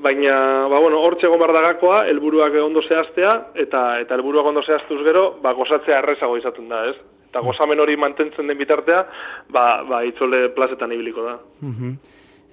Baina, 0.04 0.68
ba, 0.70 0.80
bueno, 0.80 1.00
hor 1.06 1.18
txegon 1.18 1.40
bardagakoa, 1.40 2.06
elburuak 2.10 2.56
ondo 2.64 2.82
zehaztea, 2.82 3.34
eta 3.66 4.00
eta 4.02 4.16
elburuak 4.16 4.50
ondo 4.50 4.64
zehaztuz 4.64 5.04
gero, 5.06 5.26
ba, 5.42 5.54
gozatzea 5.54 6.00
errezago 6.00 6.38
izaten 6.38 6.70
da, 6.70 6.86
ez? 6.90 6.98
Eta 7.30 7.42
mhm. 7.42 7.48
gozamen 7.48 7.80
hori 7.80 7.98
mantentzen 7.98 8.48
den 8.48 8.58
bitartea, 8.58 9.06
ba, 9.50 9.84
ba 9.90 10.04
itzole 10.06 10.48
plazetan 10.56 10.92
ibiliko 10.92 11.30
da. 11.30 11.40
Mm 11.62 11.96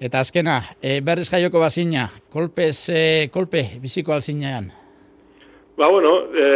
Eta 0.01 0.17
azkena, 0.25 0.55
e, 0.81 0.95
berriz 1.05 1.27
jaioko 1.29 1.59
bazina, 1.61 2.07
kolpez, 2.33 2.89
e, 2.89 3.01
kolpe 3.29 3.61
biziko 3.83 4.15
alzinean? 4.15 4.71
Ba, 5.77 5.89
bueno, 5.93 6.15
e, 6.33 6.47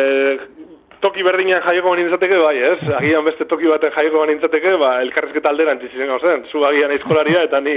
toki 1.03 1.21
berdinean 1.21 1.61
jaioko 1.61 1.91
banintzateke, 1.93 2.39
bai, 2.41 2.55
ez? 2.71 2.79
Agian 2.99 3.21
beste 3.27 3.45
toki 3.45 3.69
baten 3.69 3.93
jaioko 3.93 4.23
banintzateke, 4.23 4.73
ba, 4.81 4.95
elkarrezketa 5.05 5.53
alderan 5.53 5.77
txizizen 5.77 6.09
gauzen. 6.09 6.47
Zu 6.49 6.65
agian 6.65 6.95
eizkolaria 6.97 7.45
eta 7.45 7.61
ni 7.61 7.75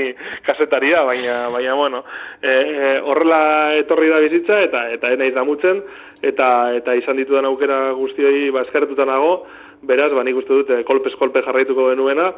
kasetaria, 0.48 1.04
baina, 1.04 1.36
baina, 1.52 1.76
bueno, 1.76 2.00
e, 2.40 2.56
horrela 3.04 3.42
etorri 3.82 4.08
da 4.08 4.24
bizitza 4.24 4.62
eta 4.70 4.86
eta 4.96 5.12
enaiz 5.18 5.34
damutzen, 5.36 5.84
eta, 6.24 6.48
eta 6.80 6.96
izan 6.96 7.20
ditudan 7.20 7.52
aukera 7.52 7.90
guztioi 7.98 8.48
ba, 8.56 8.64
eskerretutan 8.64 9.12
nago, 9.12 9.42
beraz, 9.82 10.10
ba, 10.14 10.24
nik 10.26 10.36
uste 10.40 10.54
dut, 10.54 10.70
eh, 10.70 10.82
kolpez 10.86 11.14
kolpe 11.18 11.42
jarraituko 11.44 11.88
genuena, 11.90 12.28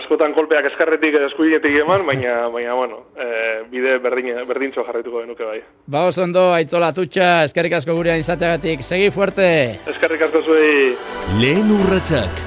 askotan 0.00 0.34
kolpeak 0.36 0.68
eskarretik 0.70 1.16
eskuinetik 1.26 1.78
eman, 1.82 2.04
baina, 2.06 2.48
baina 2.52 2.74
bueno, 2.74 3.00
e, 3.16 3.28
bide 3.70 3.98
berdin, 3.98 4.32
berdintxo 4.48 4.84
jarraituko 4.86 5.22
genuke 5.24 5.44
bai. 5.44 5.60
Ba, 5.90 6.06
ondo, 6.24 6.50
aitzola 6.54 6.92
tutxa, 6.96 7.44
eskerrik 7.48 7.78
asko 7.80 7.94
gurean 7.96 8.20
izateagatik, 8.20 8.84
segi 8.84 9.10
fuerte! 9.14 9.48
Eskerrik 9.90 10.26
asko 10.28 10.42
zuei! 10.42 10.96
Lehen 11.40 11.72
urratxak, 11.78 12.42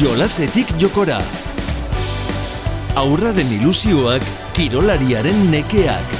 jolasetik 0.00 0.74
jokora, 0.82 1.20
aurraren 3.00 3.54
ilusioak, 3.60 4.26
kirolariaren 4.56 5.46
nekeak, 5.54 6.18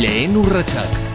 lehen 0.00 0.38
urratxak. 0.40 1.13